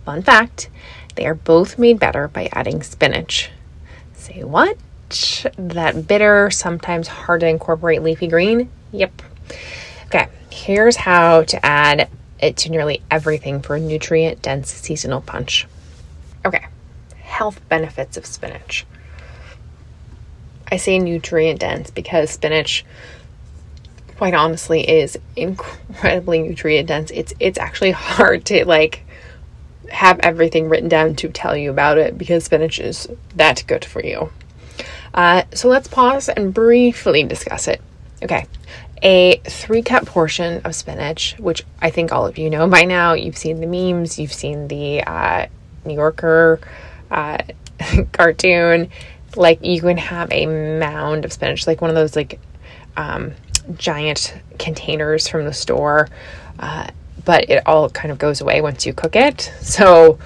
Fun 0.05 0.21
fact 0.21 0.69
they 1.15 1.25
are 1.25 1.35
both 1.35 1.79
made 1.79 1.99
better 1.99 2.27
by 2.27 2.47
adding 2.53 2.83
spinach. 2.83 3.49
Say 4.13 4.43
what? 4.43 4.77
that 5.57 6.07
bitter, 6.07 6.49
sometimes 6.51 7.07
hard 7.07 7.41
to 7.41 7.47
incorporate 7.47 8.03
leafy 8.03 8.27
green. 8.27 8.69
Yep. 8.91 9.21
Okay, 10.07 10.27
here's 10.49 10.95
how 10.95 11.43
to 11.43 11.65
add 11.65 12.09
it 12.39 12.57
to 12.57 12.69
nearly 12.69 13.01
everything 13.11 13.61
for 13.61 13.75
a 13.75 13.79
nutrient 13.79 14.41
dense 14.41 14.71
seasonal 14.71 15.21
punch. 15.21 15.67
Okay, 16.45 16.65
health 17.15 17.59
benefits 17.67 18.15
of 18.15 18.25
spinach. 18.25 18.85
I 20.71 20.77
say 20.77 20.99
nutrient 20.99 21.59
dense 21.59 21.91
because 21.91 22.31
spinach 22.31 22.85
quite 24.17 24.33
honestly 24.33 24.89
is 24.89 25.17
incredibly 25.35 26.41
nutrient 26.41 26.87
dense. 26.87 27.11
It's 27.11 27.33
it's 27.39 27.57
actually 27.57 27.91
hard 27.91 28.45
to 28.45 28.65
like 28.65 29.03
have 29.89 30.19
everything 30.19 30.69
written 30.69 30.89
down 30.89 31.15
to 31.15 31.29
tell 31.29 31.55
you 31.55 31.69
about 31.69 31.97
it 31.97 32.17
because 32.17 32.45
spinach 32.45 32.79
is 32.79 33.07
that 33.35 33.63
good 33.67 33.85
for 33.85 34.03
you. 34.03 34.31
Uh, 35.13 35.43
so 35.53 35.67
let's 35.67 35.87
pause 35.87 36.29
and 36.29 36.53
briefly 36.53 37.23
discuss 37.23 37.67
it. 37.67 37.81
Okay, 38.21 38.45
a 39.01 39.37
three 39.45 39.81
cup 39.81 40.05
portion 40.05 40.61
of 40.63 40.75
spinach, 40.75 41.35
which 41.37 41.63
I 41.81 41.89
think 41.89 42.11
all 42.11 42.25
of 42.25 42.37
you 42.37 42.49
know 42.49 42.67
by 42.67 42.83
now. 42.83 43.13
You've 43.13 43.37
seen 43.37 43.59
the 43.59 43.67
memes, 43.67 44.19
you've 44.19 44.33
seen 44.33 44.67
the 44.67 45.03
uh, 45.03 45.47
New 45.85 45.95
Yorker 45.95 46.59
uh, 47.11 47.37
cartoon. 48.11 48.89
Like 49.35 49.63
you 49.63 49.81
can 49.81 49.97
have 49.97 50.31
a 50.31 50.45
mound 50.45 51.25
of 51.25 51.33
spinach, 51.33 51.67
like 51.67 51.81
one 51.81 51.89
of 51.89 51.95
those 51.95 52.15
like 52.15 52.39
um, 52.95 53.33
giant 53.75 54.35
containers 54.57 55.27
from 55.27 55.45
the 55.45 55.53
store. 55.53 56.09
Uh, 56.59 56.87
but 57.25 57.49
it 57.49 57.61
all 57.67 57.89
kind 57.89 58.11
of 58.11 58.17
goes 58.17 58.41
away 58.41 58.61
once 58.61 58.85
you 58.85 58.93
cook 58.93 59.15
it. 59.15 59.51
So 59.61 60.17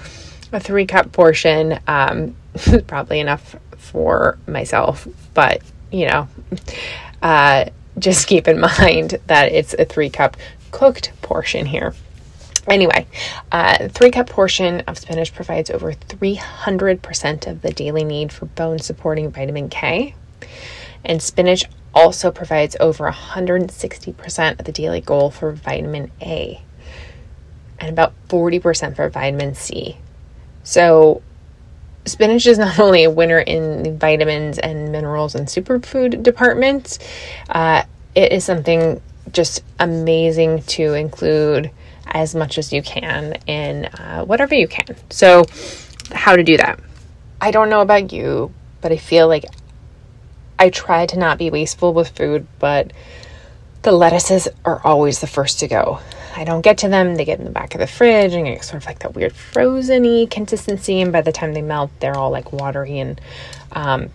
a 0.52 0.60
three 0.60 0.86
cup 0.86 1.12
portion 1.12 1.78
um, 1.86 2.36
is 2.54 2.82
probably 2.86 3.20
enough 3.20 3.56
for 3.76 4.38
myself, 4.46 5.06
but 5.34 5.62
you 5.90 6.06
know, 6.06 6.28
uh, 7.22 7.66
just 7.98 8.26
keep 8.26 8.48
in 8.48 8.60
mind 8.78 9.18
that 9.26 9.52
it's 9.52 9.74
a 9.78 9.84
three 9.84 10.10
cup 10.10 10.36
cooked 10.70 11.12
portion 11.22 11.66
here. 11.66 11.94
Anyway, 12.68 13.06
uh, 13.50 13.88
three 13.88 14.10
cup 14.10 14.28
portion 14.28 14.80
of 14.82 14.96
spinach 14.96 15.34
provides 15.34 15.70
over 15.70 15.92
300% 15.92 17.46
of 17.46 17.62
the 17.62 17.72
daily 17.72 18.04
need 18.04 18.32
for 18.32 18.46
bone 18.46 18.78
supporting 18.78 19.30
vitamin 19.30 19.68
K. 19.68 20.14
And 21.04 21.20
spinach 21.20 21.64
also 21.94 22.30
provides 22.30 22.76
over 22.78 23.10
160% 23.10 24.58
of 24.58 24.64
the 24.64 24.72
daily 24.72 25.00
goal 25.00 25.30
for 25.30 25.52
vitamin 25.52 26.10
A 26.22 26.62
and 27.80 27.90
about 27.90 28.14
40% 28.28 28.94
for 28.94 29.08
vitamin 29.08 29.54
C. 29.54 29.98
So, 30.62 31.20
spinach 32.04 32.46
is 32.46 32.58
not 32.58 32.78
only 32.78 33.04
a 33.04 33.10
winner 33.10 33.38
in 33.38 33.82
the 33.82 33.92
vitamins 33.92 34.58
and 34.58 34.92
minerals 34.92 35.34
and 35.34 35.46
superfood 35.46 36.22
departments, 36.22 36.98
uh, 37.48 37.82
it 38.14 38.32
is 38.32 38.44
something 38.44 39.00
just 39.32 39.62
amazing 39.78 40.62
to 40.62 40.94
include 40.94 41.70
as 42.06 42.34
much 42.34 42.58
as 42.58 42.72
you 42.72 42.82
can 42.82 43.34
in 43.46 43.86
uh, 43.86 44.24
whatever 44.24 44.54
you 44.54 44.68
can. 44.68 44.96
So, 45.10 45.44
how 46.12 46.36
to 46.36 46.42
do 46.42 46.56
that? 46.58 46.78
I 47.40 47.50
don't 47.50 47.70
know 47.70 47.80
about 47.80 48.12
you, 48.12 48.52
but 48.80 48.92
I 48.92 48.96
feel 48.96 49.28
like 49.28 49.44
I 50.58 50.70
try 50.70 51.06
to 51.06 51.18
not 51.18 51.38
be 51.38 51.50
wasteful 51.50 51.94
with 51.94 52.10
food, 52.10 52.46
but 52.58 52.92
the 53.82 53.92
lettuces 53.92 54.48
are 54.64 54.80
always 54.84 55.20
the 55.20 55.26
first 55.26 55.60
to 55.60 55.68
go. 55.68 55.98
I 56.36 56.44
don't 56.44 56.62
get 56.62 56.78
to 56.78 56.88
them. 56.88 57.16
They 57.16 57.24
get 57.24 57.38
in 57.38 57.44
the 57.44 57.50
back 57.50 57.74
of 57.74 57.80
the 57.80 57.86
fridge 57.86 58.32
and 58.32 58.46
get 58.46 58.64
sort 58.64 58.82
of 58.82 58.86
like 58.86 59.00
that 59.00 59.14
weird 59.14 59.32
frozen 59.32 60.26
consistency. 60.28 61.00
And 61.00 61.12
by 61.12 61.20
the 61.20 61.32
time 61.32 61.52
they 61.52 61.62
melt, 61.62 61.90
they're 62.00 62.16
all 62.16 62.30
like 62.30 62.52
watery 62.52 62.98
and 62.98 63.20
um, 63.72 64.08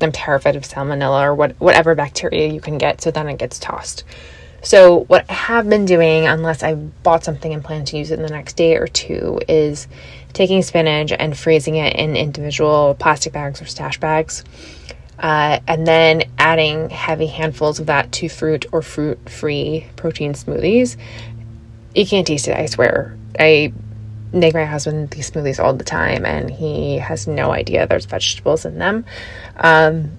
I'm 0.00 0.12
terrified 0.12 0.56
of 0.56 0.62
salmonella 0.62 1.22
or 1.22 1.34
what, 1.34 1.52
whatever 1.58 1.94
bacteria 1.94 2.48
you 2.48 2.60
can 2.60 2.78
get. 2.78 3.00
So 3.00 3.10
then 3.10 3.28
it 3.28 3.38
gets 3.38 3.58
tossed. 3.58 4.04
So, 4.62 5.00
what 5.04 5.26
I 5.28 5.34
have 5.34 5.68
been 5.68 5.84
doing, 5.84 6.26
unless 6.26 6.62
I 6.62 6.74
bought 6.74 7.22
something 7.22 7.52
and 7.52 7.62
plan 7.62 7.84
to 7.84 7.98
use 7.98 8.10
it 8.10 8.18
in 8.18 8.22
the 8.22 8.30
next 8.30 8.56
day 8.56 8.76
or 8.76 8.86
two, 8.86 9.38
is 9.46 9.86
taking 10.32 10.62
spinach 10.62 11.12
and 11.12 11.36
freezing 11.36 11.74
it 11.74 11.94
in 11.96 12.16
individual 12.16 12.96
plastic 12.98 13.34
bags 13.34 13.60
or 13.60 13.66
stash 13.66 14.00
bags. 14.00 14.42
Uh, 15.18 15.60
and 15.68 15.86
then 15.86 16.22
adding 16.38 16.90
heavy 16.90 17.26
handfuls 17.26 17.78
of 17.78 17.86
that 17.86 18.10
to 18.12 18.28
fruit 18.28 18.66
or 18.72 18.82
fruit 18.82 19.30
free 19.30 19.86
protein 19.96 20.32
smoothies 20.32 20.96
you 21.94 22.06
can't 22.06 22.26
taste 22.26 22.48
it, 22.48 22.56
I 22.56 22.66
swear. 22.66 23.16
I 23.38 23.72
make 24.32 24.54
my 24.54 24.64
husband 24.64 25.10
these 25.10 25.30
smoothies 25.30 25.62
all 25.62 25.74
the 25.74 25.84
time, 25.84 26.26
and 26.26 26.50
he 26.50 26.98
has 26.98 27.26
no 27.26 27.52
idea 27.52 27.86
there's 27.86 28.04
vegetables 28.04 28.64
in 28.64 28.78
them. 28.78 29.04
Um, 29.56 30.12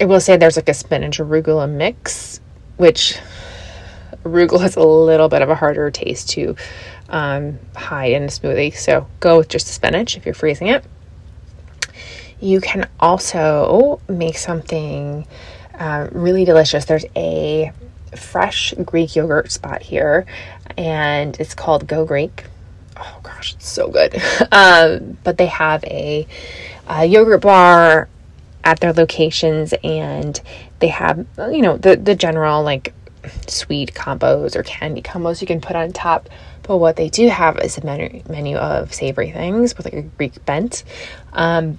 I 0.00 0.04
will 0.04 0.20
say 0.20 0.36
there's 0.36 0.56
like 0.56 0.68
a 0.68 0.74
spinach 0.74 1.18
arugula 1.18 1.68
mix, 1.68 2.40
which 2.76 3.18
arugula 4.24 4.60
has 4.60 4.76
a 4.76 4.82
little 4.82 5.28
bit 5.28 5.42
of 5.42 5.48
a 5.48 5.54
harder 5.54 5.90
taste 5.90 6.30
to 6.30 6.54
um, 7.08 7.58
hide 7.74 8.12
in 8.12 8.24
a 8.24 8.28
smoothie. 8.28 8.76
So 8.76 9.08
go 9.20 9.38
with 9.38 9.48
just 9.48 9.66
the 9.66 9.72
spinach 9.72 10.16
if 10.16 10.26
you're 10.26 10.34
freezing 10.34 10.68
it. 10.68 10.84
You 12.40 12.60
can 12.60 12.88
also 13.00 14.00
make 14.08 14.38
something 14.38 15.26
uh, 15.78 16.08
really 16.12 16.44
delicious. 16.44 16.84
There's 16.84 17.06
a 17.16 17.72
fresh 18.16 18.74
Greek 18.84 19.16
yogurt 19.16 19.50
spot 19.50 19.82
here, 19.82 20.26
and 20.76 21.38
it's 21.40 21.54
called 21.54 21.86
Go 21.86 22.04
Greek. 22.04 22.44
Oh 22.96 23.20
gosh, 23.22 23.54
it's 23.54 23.68
so 23.68 23.88
good. 23.88 24.20
um, 24.52 25.18
but 25.24 25.38
they 25.38 25.46
have 25.46 25.84
a, 25.84 26.26
a, 26.88 27.04
yogurt 27.04 27.42
bar 27.42 28.08
at 28.64 28.80
their 28.80 28.92
locations, 28.92 29.74
and 29.84 30.40
they 30.80 30.88
have 30.88 31.26
you 31.38 31.62
know 31.62 31.76
the 31.76 31.96
the 31.96 32.14
general 32.14 32.62
like 32.62 32.94
sweet 33.46 33.94
combos 33.94 34.56
or 34.56 34.62
candy 34.62 35.02
combos 35.02 35.40
you 35.40 35.46
can 35.46 35.60
put 35.60 35.76
on 35.76 35.92
top. 35.92 36.28
But 36.62 36.78
what 36.78 36.96
they 36.96 37.08
do 37.08 37.28
have 37.28 37.58
is 37.58 37.78
a 37.78 37.84
menu 37.84 38.22
menu 38.28 38.56
of 38.56 38.92
savory 38.92 39.30
things 39.30 39.76
with 39.76 39.86
like 39.86 39.94
a 39.94 40.02
Greek 40.02 40.44
bent. 40.44 40.84
Um, 41.32 41.78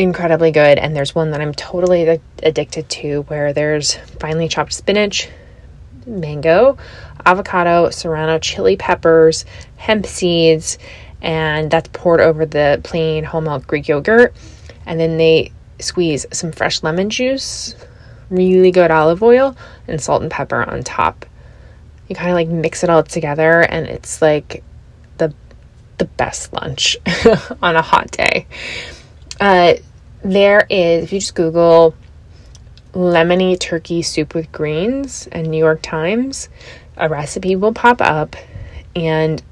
incredibly 0.00 0.50
good. 0.50 0.78
And 0.78 0.96
there's 0.96 1.14
one 1.14 1.30
that 1.32 1.40
I'm 1.40 1.52
totally 1.52 2.20
addicted 2.42 2.88
to 2.88 3.22
where 3.22 3.52
there's 3.52 3.94
finely 4.18 4.48
chopped 4.48 4.72
spinach, 4.72 5.28
mango, 6.06 6.78
avocado, 7.26 7.90
serrano 7.90 8.38
chili 8.38 8.76
peppers, 8.76 9.44
hemp 9.76 10.06
seeds, 10.06 10.78
and 11.20 11.70
that's 11.70 11.90
poured 11.92 12.20
over 12.20 12.46
the 12.46 12.80
plain 12.82 13.24
whole 13.24 13.42
milk 13.42 13.66
Greek 13.66 13.88
yogurt. 13.88 14.34
And 14.86 14.98
then 14.98 15.18
they 15.18 15.52
squeeze 15.78 16.24
some 16.32 16.50
fresh 16.50 16.82
lemon 16.82 17.10
juice, 17.10 17.74
really 18.30 18.70
good 18.70 18.90
olive 18.90 19.22
oil, 19.22 19.54
and 19.86 20.00
salt 20.00 20.22
and 20.22 20.30
pepper 20.30 20.62
on 20.62 20.82
top. 20.82 21.26
You 22.08 22.16
kind 22.16 22.30
of 22.30 22.34
like 22.34 22.48
mix 22.48 22.82
it 22.82 22.90
all 22.90 23.02
together, 23.02 23.60
and 23.60 23.86
it's 23.86 24.20
like 24.22 24.64
the 25.18 25.32
the 25.98 26.06
best 26.06 26.52
lunch 26.54 26.96
on 27.62 27.76
a 27.76 27.82
hot 27.82 28.10
day. 28.10 28.46
Uh, 29.38 29.74
there 30.22 30.66
is, 30.68 31.04
if 31.04 31.12
you 31.12 31.20
just 31.20 31.34
Google 31.34 31.94
lemony 32.92 33.58
turkey 33.58 34.02
soup 34.02 34.34
with 34.34 34.50
greens 34.52 35.28
and 35.32 35.48
New 35.48 35.58
York 35.58 35.80
Times, 35.82 36.48
a 36.96 37.08
recipe 37.08 37.56
will 37.56 37.72
pop 37.72 38.00
up. 38.00 38.36
And 38.94 39.42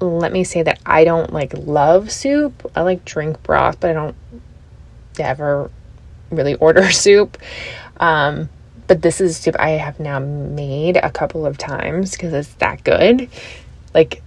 let 0.00 0.32
me 0.32 0.44
say 0.44 0.62
that 0.62 0.80
I 0.84 1.04
don't 1.04 1.32
like 1.32 1.54
love 1.54 2.10
soup. 2.10 2.70
I 2.74 2.82
like 2.82 3.04
drink 3.04 3.42
broth, 3.42 3.80
but 3.80 3.90
I 3.90 3.92
don't 3.94 4.16
ever 5.18 5.70
really 6.30 6.54
order 6.56 6.90
soup. 6.90 7.38
Um, 7.98 8.48
but 8.86 9.00
this 9.00 9.20
is 9.20 9.38
soup 9.38 9.56
I 9.58 9.70
have 9.70 9.98
now 9.98 10.18
made 10.18 10.96
a 10.96 11.10
couple 11.10 11.46
of 11.46 11.56
times 11.56 12.12
because 12.12 12.34
it's 12.34 12.54
that 12.54 12.84
good. 12.84 13.30
Like, 13.94 14.22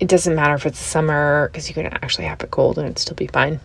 it 0.00 0.08
doesn't 0.08 0.34
matter 0.34 0.54
if 0.54 0.64
it's 0.64 0.78
summer 0.78 1.48
because 1.48 1.68
you 1.68 1.74
can 1.74 1.86
actually 1.86 2.26
have 2.26 2.40
it 2.40 2.50
cold 2.50 2.78
and 2.78 2.86
it'd 2.86 2.98
still 2.98 3.16
be 3.16 3.26
fine 3.26 3.60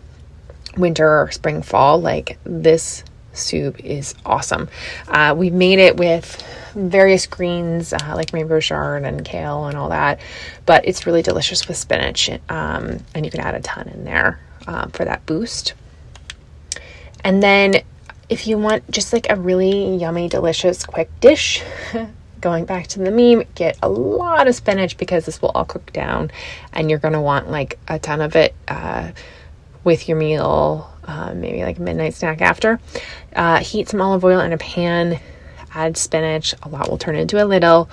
winter 0.76 1.08
or 1.08 1.30
spring, 1.30 1.62
fall, 1.62 2.00
like 2.00 2.38
this 2.44 3.04
soup 3.32 3.84
is 3.84 4.14
awesome. 4.24 4.68
Uh, 5.08 5.34
we 5.36 5.50
made 5.50 5.78
it 5.78 5.96
with 5.96 6.42
various 6.74 7.26
greens 7.26 7.92
uh, 7.92 8.12
like 8.14 8.32
rainbow 8.32 8.60
chard 8.60 9.04
and 9.04 9.24
kale 9.24 9.66
and 9.66 9.76
all 9.76 9.90
that, 9.90 10.20
but 10.66 10.86
it's 10.86 11.06
really 11.06 11.22
delicious 11.22 11.68
with 11.68 11.76
spinach, 11.76 12.30
um, 12.48 12.98
and 13.14 13.24
you 13.24 13.30
can 13.30 13.40
add 13.40 13.54
a 13.54 13.60
ton 13.60 13.88
in 13.88 14.04
there 14.04 14.40
uh, 14.66 14.86
for 14.88 15.04
that 15.04 15.24
boost. 15.26 15.74
And 17.22 17.42
then, 17.42 17.82
if 18.28 18.46
you 18.46 18.58
want 18.58 18.88
just 18.90 19.12
like 19.12 19.30
a 19.30 19.36
really 19.36 19.96
yummy, 19.96 20.28
delicious, 20.28 20.84
quick 20.84 21.10
dish, 21.20 21.62
going 22.40 22.64
back 22.66 22.86
to 22.88 22.98
the 22.98 23.10
meme, 23.10 23.44
get 23.54 23.78
a 23.82 23.88
lot 23.88 24.46
of 24.46 24.54
spinach 24.54 24.98
because 24.98 25.24
this 25.24 25.40
will 25.40 25.50
all 25.50 25.64
cook 25.64 25.92
down, 25.92 26.30
and 26.72 26.90
you're 26.90 26.98
gonna 26.98 27.22
want 27.22 27.50
like 27.50 27.78
a 27.88 27.98
ton 27.98 28.20
of 28.20 28.36
it 28.36 28.54
uh, 28.68 29.12
with 29.84 30.08
your 30.08 30.16
meal, 30.16 30.90
uh, 31.04 31.32
maybe 31.34 31.62
like 31.62 31.78
a 31.78 31.82
midnight 31.82 32.14
snack 32.14 32.40
after. 32.40 32.80
Uh, 33.34 33.58
heat 33.58 33.88
some 33.88 34.00
olive 34.00 34.24
oil 34.24 34.40
in 34.40 34.52
a 34.52 34.58
pan, 34.58 35.20
add 35.74 35.96
spinach, 35.96 36.54
a 36.62 36.68
lot 36.68 36.88
will 36.88 36.98
turn 36.98 37.16
into 37.16 37.42
a 37.42 37.46
little, 37.46 37.88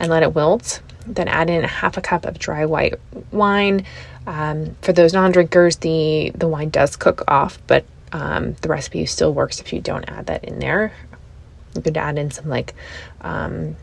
and 0.00 0.10
let 0.10 0.22
it 0.22 0.34
wilt. 0.34 0.80
Then 1.06 1.28
add 1.28 1.50
in 1.50 1.64
a 1.64 1.68
half 1.68 1.96
a 1.96 2.00
cup 2.00 2.24
of 2.24 2.38
dry 2.38 2.64
white 2.66 2.94
wine. 3.30 3.84
Um, 4.26 4.74
for 4.82 4.92
those 4.92 5.12
non-drinkers, 5.12 5.76
the 5.76 6.32
the 6.34 6.48
wine 6.48 6.70
does 6.70 6.96
cook 6.96 7.22
off, 7.28 7.58
but 7.68 7.84
um, 8.12 8.54
the 8.62 8.68
recipe 8.68 9.06
still 9.06 9.32
works 9.32 9.60
if 9.60 9.72
you 9.72 9.80
don't 9.80 10.04
add 10.08 10.26
that 10.26 10.44
in 10.44 10.58
there. 10.58 10.92
You 11.74 11.82
could 11.82 11.96
add 11.96 12.18
in 12.18 12.30
some 12.30 12.48
like 12.48 12.74
um, 13.20 13.76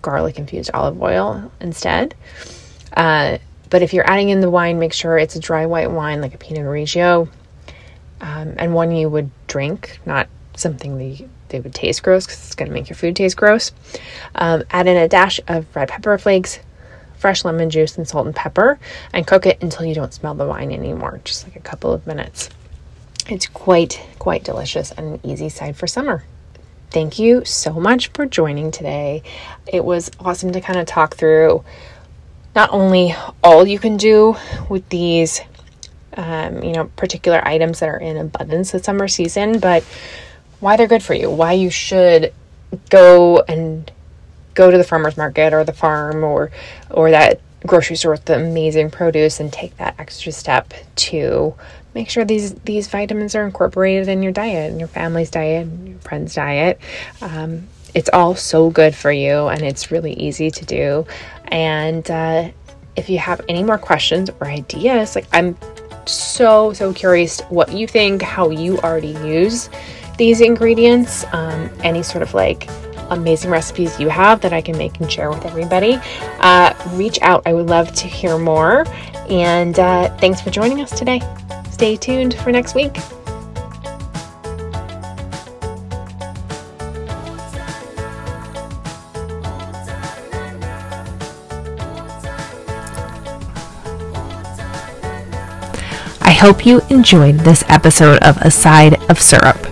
garlic 0.00 0.38
infused 0.38 0.70
olive 0.72 1.00
oil 1.02 1.52
instead. 1.60 2.14
Uh, 2.96 3.38
but 3.72 3.80
if 3.80 3.94
you're 3.94 4.08
adding 4.08 4.28
in 4.28 4.42
the 4.42 4.50
wine, 4.50 4.78
make 4.78 4.92
sure 4.92 5.16
it's 5.16 5.34
a 5.34 5.40
dry 5.40 5.64
white 5.64 5.90
wine 5.90 6.20
like 6.20 6.34
a 6.34 6.38
Pinot 6.38 6.64
Grigio 6.64 7.26
um, 8.20 8.54
and 8.58 8.74
one 8.74 8.92
you 8.92 9.08
would 9.08 9.30
drink, 9.46 9.98
not 10.04 10.28
something 10.54 10.98
that 10.98 11.26
they 11.48 11.58
would 11.58 11.74
taste 11.74 12.02
gross 12.02 12.26
because 12.26 12.44
it's 12.44 12.54
going 12.54 12.68
to 12.68 12.74
make 12.74 12.90
your 12.90 12.96
food 12.96 13.16
taste 13.16 13.34
gross. 13.34 13.72
Um, 14.34 14.64
add 14.70 14.88
in 14.88 14.98
a 14.98 15.08
dash 15.08 15.40
of 15.48 15.74
red 15.74 15.88
pepper 15.88 16.18
flakes, 16.18 16.60
fresh 17.16 17.46
lemon 17.46 17.70
juice, 17.70 17.96
and 17.96 18.06
salt 18.06 18.26
and 18.26 18.36
pepper, 18.36 18.78
and 19.14 19.26
cook 19.26 19.46
it 19.46 19.62
until 19.62 19.86
you 19.86 19.94
don't 19.94 20.12
smell 20.12 20.34
the 20.34 20.46
wine 20.46 20.70
anymore, 20.70 21.22
just 21.24 21.44
like 21.44 21.56
a 21.56 21.60
couple 21.60 21.94
of 21.94 22.06
minutes. 22.06 22.50
It's 23.26 23.46
quite, 23.46 24.02
quite 24.18 24.44
delicious 24.44 24.90
and 24.92 25.14
an 25.14 25.20
easy 25.22 25.48
side 25.48 25.76
for 25.76 25.86
summer. 25.86 26.26
Thank 26.90 27.18
you 27.18 27.42
so 27.46 27.72
much 27.72 28.08
for 28.08 28.26
joining 28.26 28.70
today. 28.70 29.22
It 29.66 29.82
was 29.82 30.10
awesome 30.20 30.52
to 30.52 30.60
kind 30.60 30.78
of 30.78 30.84
talk 30.84 31.16
through 31.16 31.64
not 32.54 32.70
only 32.72 33.14
all 33.42 33.66
you 33.66 33.78
can 33.78 33.96
do 33.96 34.36
with 34.68 34.88
these 34.88 35.40
um, 36.14 36.62
you 36.62 36.72
know, 36.72 36.84
particular 36.96 37.46
items 37.46 37.80
that 37.80 37.88
are 37.88 37.98
in 37.98 38.16
abundance 38.16 38.72
this 38.72 38.84
summer 38.84 39.08
season, 39.08 39.58
but 39.58 39.82
why 40.60 40.76
they're 40.76 40.86
good 40.86 41.02
for 41.02 41.14
you, 41.14 41.30
why 41.30 41.52
you 41.52 41.70
should 41.70 42.32
go 42.90 43.40
and 43.40 43.90
go 44.54 44.70
to 44.70 44.78
the 44.78 44.84
farmer's 44.84 45.16
market 45.16 45.52
or 45.52 45.64
the 45.64 45.72
farm 45.72 46.22
or 46.24 46.50
or 46.90 47.10
that 47.10 47.40
grocery 47.66 47.96
store 47.96 48.12
with 48.12 48.24
the 48.24 48.34
amazing 48.34 48.90
produce 48.90 49.40
and 49.40 49.52
take 49.52 49.76
that 49.76 49.94
extra 49.98 50.32
step 50.32 50.74
to 50.96 51.54
make 51.94 52.10
sure 52.10 52.24
these 52.24 52.54
these 52.54 52.88
vitamins 52.88 53.34
are 53.34 53.44
incorporated 53.44 54.08
in 54.08 54.22
your 54.22 54.32
diet 54.32 54.70
and 54.70 54.78
your 54.78 54.88
family's 54.88 55.30
diet 55.30 55.66
and 55.66 55.88
your 55.88 55.98
friend's 55.98 56.34
diet. 56.34 56.78
Um, 57.20 57.68
it's 57.94 58.10
all 58.12 58.34
so 58.34 58.70
good 58.70 58.94
for 58.94 59.12
you 59.12 59.48
and 59.48 59.62
it's 59.62 59.90
really 59.90 60.12
easy 60.14 60.50
to 60.50 60.64
do 60.64 61.06
and 61.48 62.10
uh, 62.10 62.50
if 62.96 63.08
you 63.08 63.18
have 63.18 63.40
any 63.48 63.62
more 63.62 63.78
questions 63.78 64.30
or 64.40 64.46
ideas 64.46 65.14
like 65.14 65.26
i'm 65.32 65.56
so, 66.06 66.72
so 66.72 66.92
curious 66.92 67.40
what 67.42 67.72
you 67.72 67.86
think, 67.86 68.22
how 68.22 68.50
you 68.50 68.78
already 68.78 69.16
use 69.26 69.70
these 70.18 70.40
ingredients, 70.40 71.24
um, 71.32 71.70
any 71.82 72.02
sort 72.02 72.22
of 72.22 72.34
like 72.34 72.68
amazing 73.10 73.50
recipes 73.50 73.98
you 74.00 74.08
have 74.08 74.40
that 74.40 74.52
I 74.52 74.60
can 74.60 74.76
make 74.78 74.98
and 75.00 75.10
share 75.10 75.30
with 75.30 75.44
everybody. 75.44 75.98
Uh, 76.40 76.74
reach 76.92 77.20
out. 77.22 77.42
I 77.46 77.52
would 77.52 77.66
love 77.66 77.92
to 77.94 78.06
hear 78.06 78.38
more. 78.38 78.86
And 79.28 79.78
uh, 79.78 80.14
thanks 80.18 80.40
for 80.40 80.50
joining 80.50 80.80
us 80.80 80.96
today. 80.96 81.20
Stay 81.70 81.96
tuned 81.96 82.34
for 82.34 82.52
next 82.52 82.74
week. 82.74 82.96
Hope 96.42 96.66
you 96.66 96.80
enjoyed 96.90 97.38
this 97.38 97.62
episode 97.68 98.20
of 98.20 98.36
A 98.38 98.50
Side 98.50 99.00
of 99.08 99.20
Souper. 99.20 99.70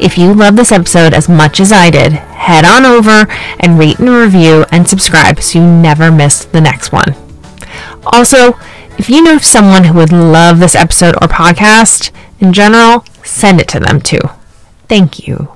If 0.00 0.18
you 0.18 0.34
love 0.34 0.56
this 0.56 0.72
episode 0.72 1.14
as 1.14 1.28
much 1.28 1.60
as 1.60 1.70
I 1.70 1.90
did, 1.90 2.12
head 2.12 2.64
on 2.64 2.84
over 2.84 3.30
and 3.60 3.78
rate 3.78 4.00
and 4.00 4.10
review 4.10 4.66
and 4.72 4.88
subscribe 4.88 5.40
so 5.40 5.60
you 5.60 5.64
never 5.64 6.10
miss 6.10 6.44
the 6.44 6.60
next 6.60 6.90
one. 6.90 7.14
Also, 8.04 8.58
if 8.98 9.08
you 9.08 9.22
know 9.22 9.38
someone 9.38 9.84
who 9.84 9.94
would 9.94 10.10
love 10.10 10.58
this 10.58 10.74
episode 10.74 11.14
or 11.22 11.28
podcast 11.28 12.10
in 12.40 12.52
general, 12.52 13.04
send 13.22 13.60
it 13.60 13.68
to 13.68 13.78
them 13.78 14.00
too. 14.00 14.18
Thank 14.88 15.28
you. 15.28 15.52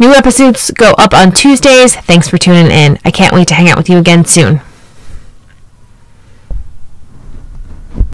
New 0.00 0.10
episodes 0.10 0.72
go 0.72 0.94
up 0.98 1.14
on 1.14 1.30
Tuesdays. 1.30 1.94
Thanks 1.94 2.28
for 2.28 2.36
tuning 2.36 2.72
in. 2.72 2.98
I 3.04 3.12
can't 3.12 3.32
wait 3.32 3.46
to 3.46 3.54
hang 3.54 3.68
out 3.68 3.78
with 3.78 3.88
you 3.88 3.98
again 3.98 4.24
soon. 4.24 4.60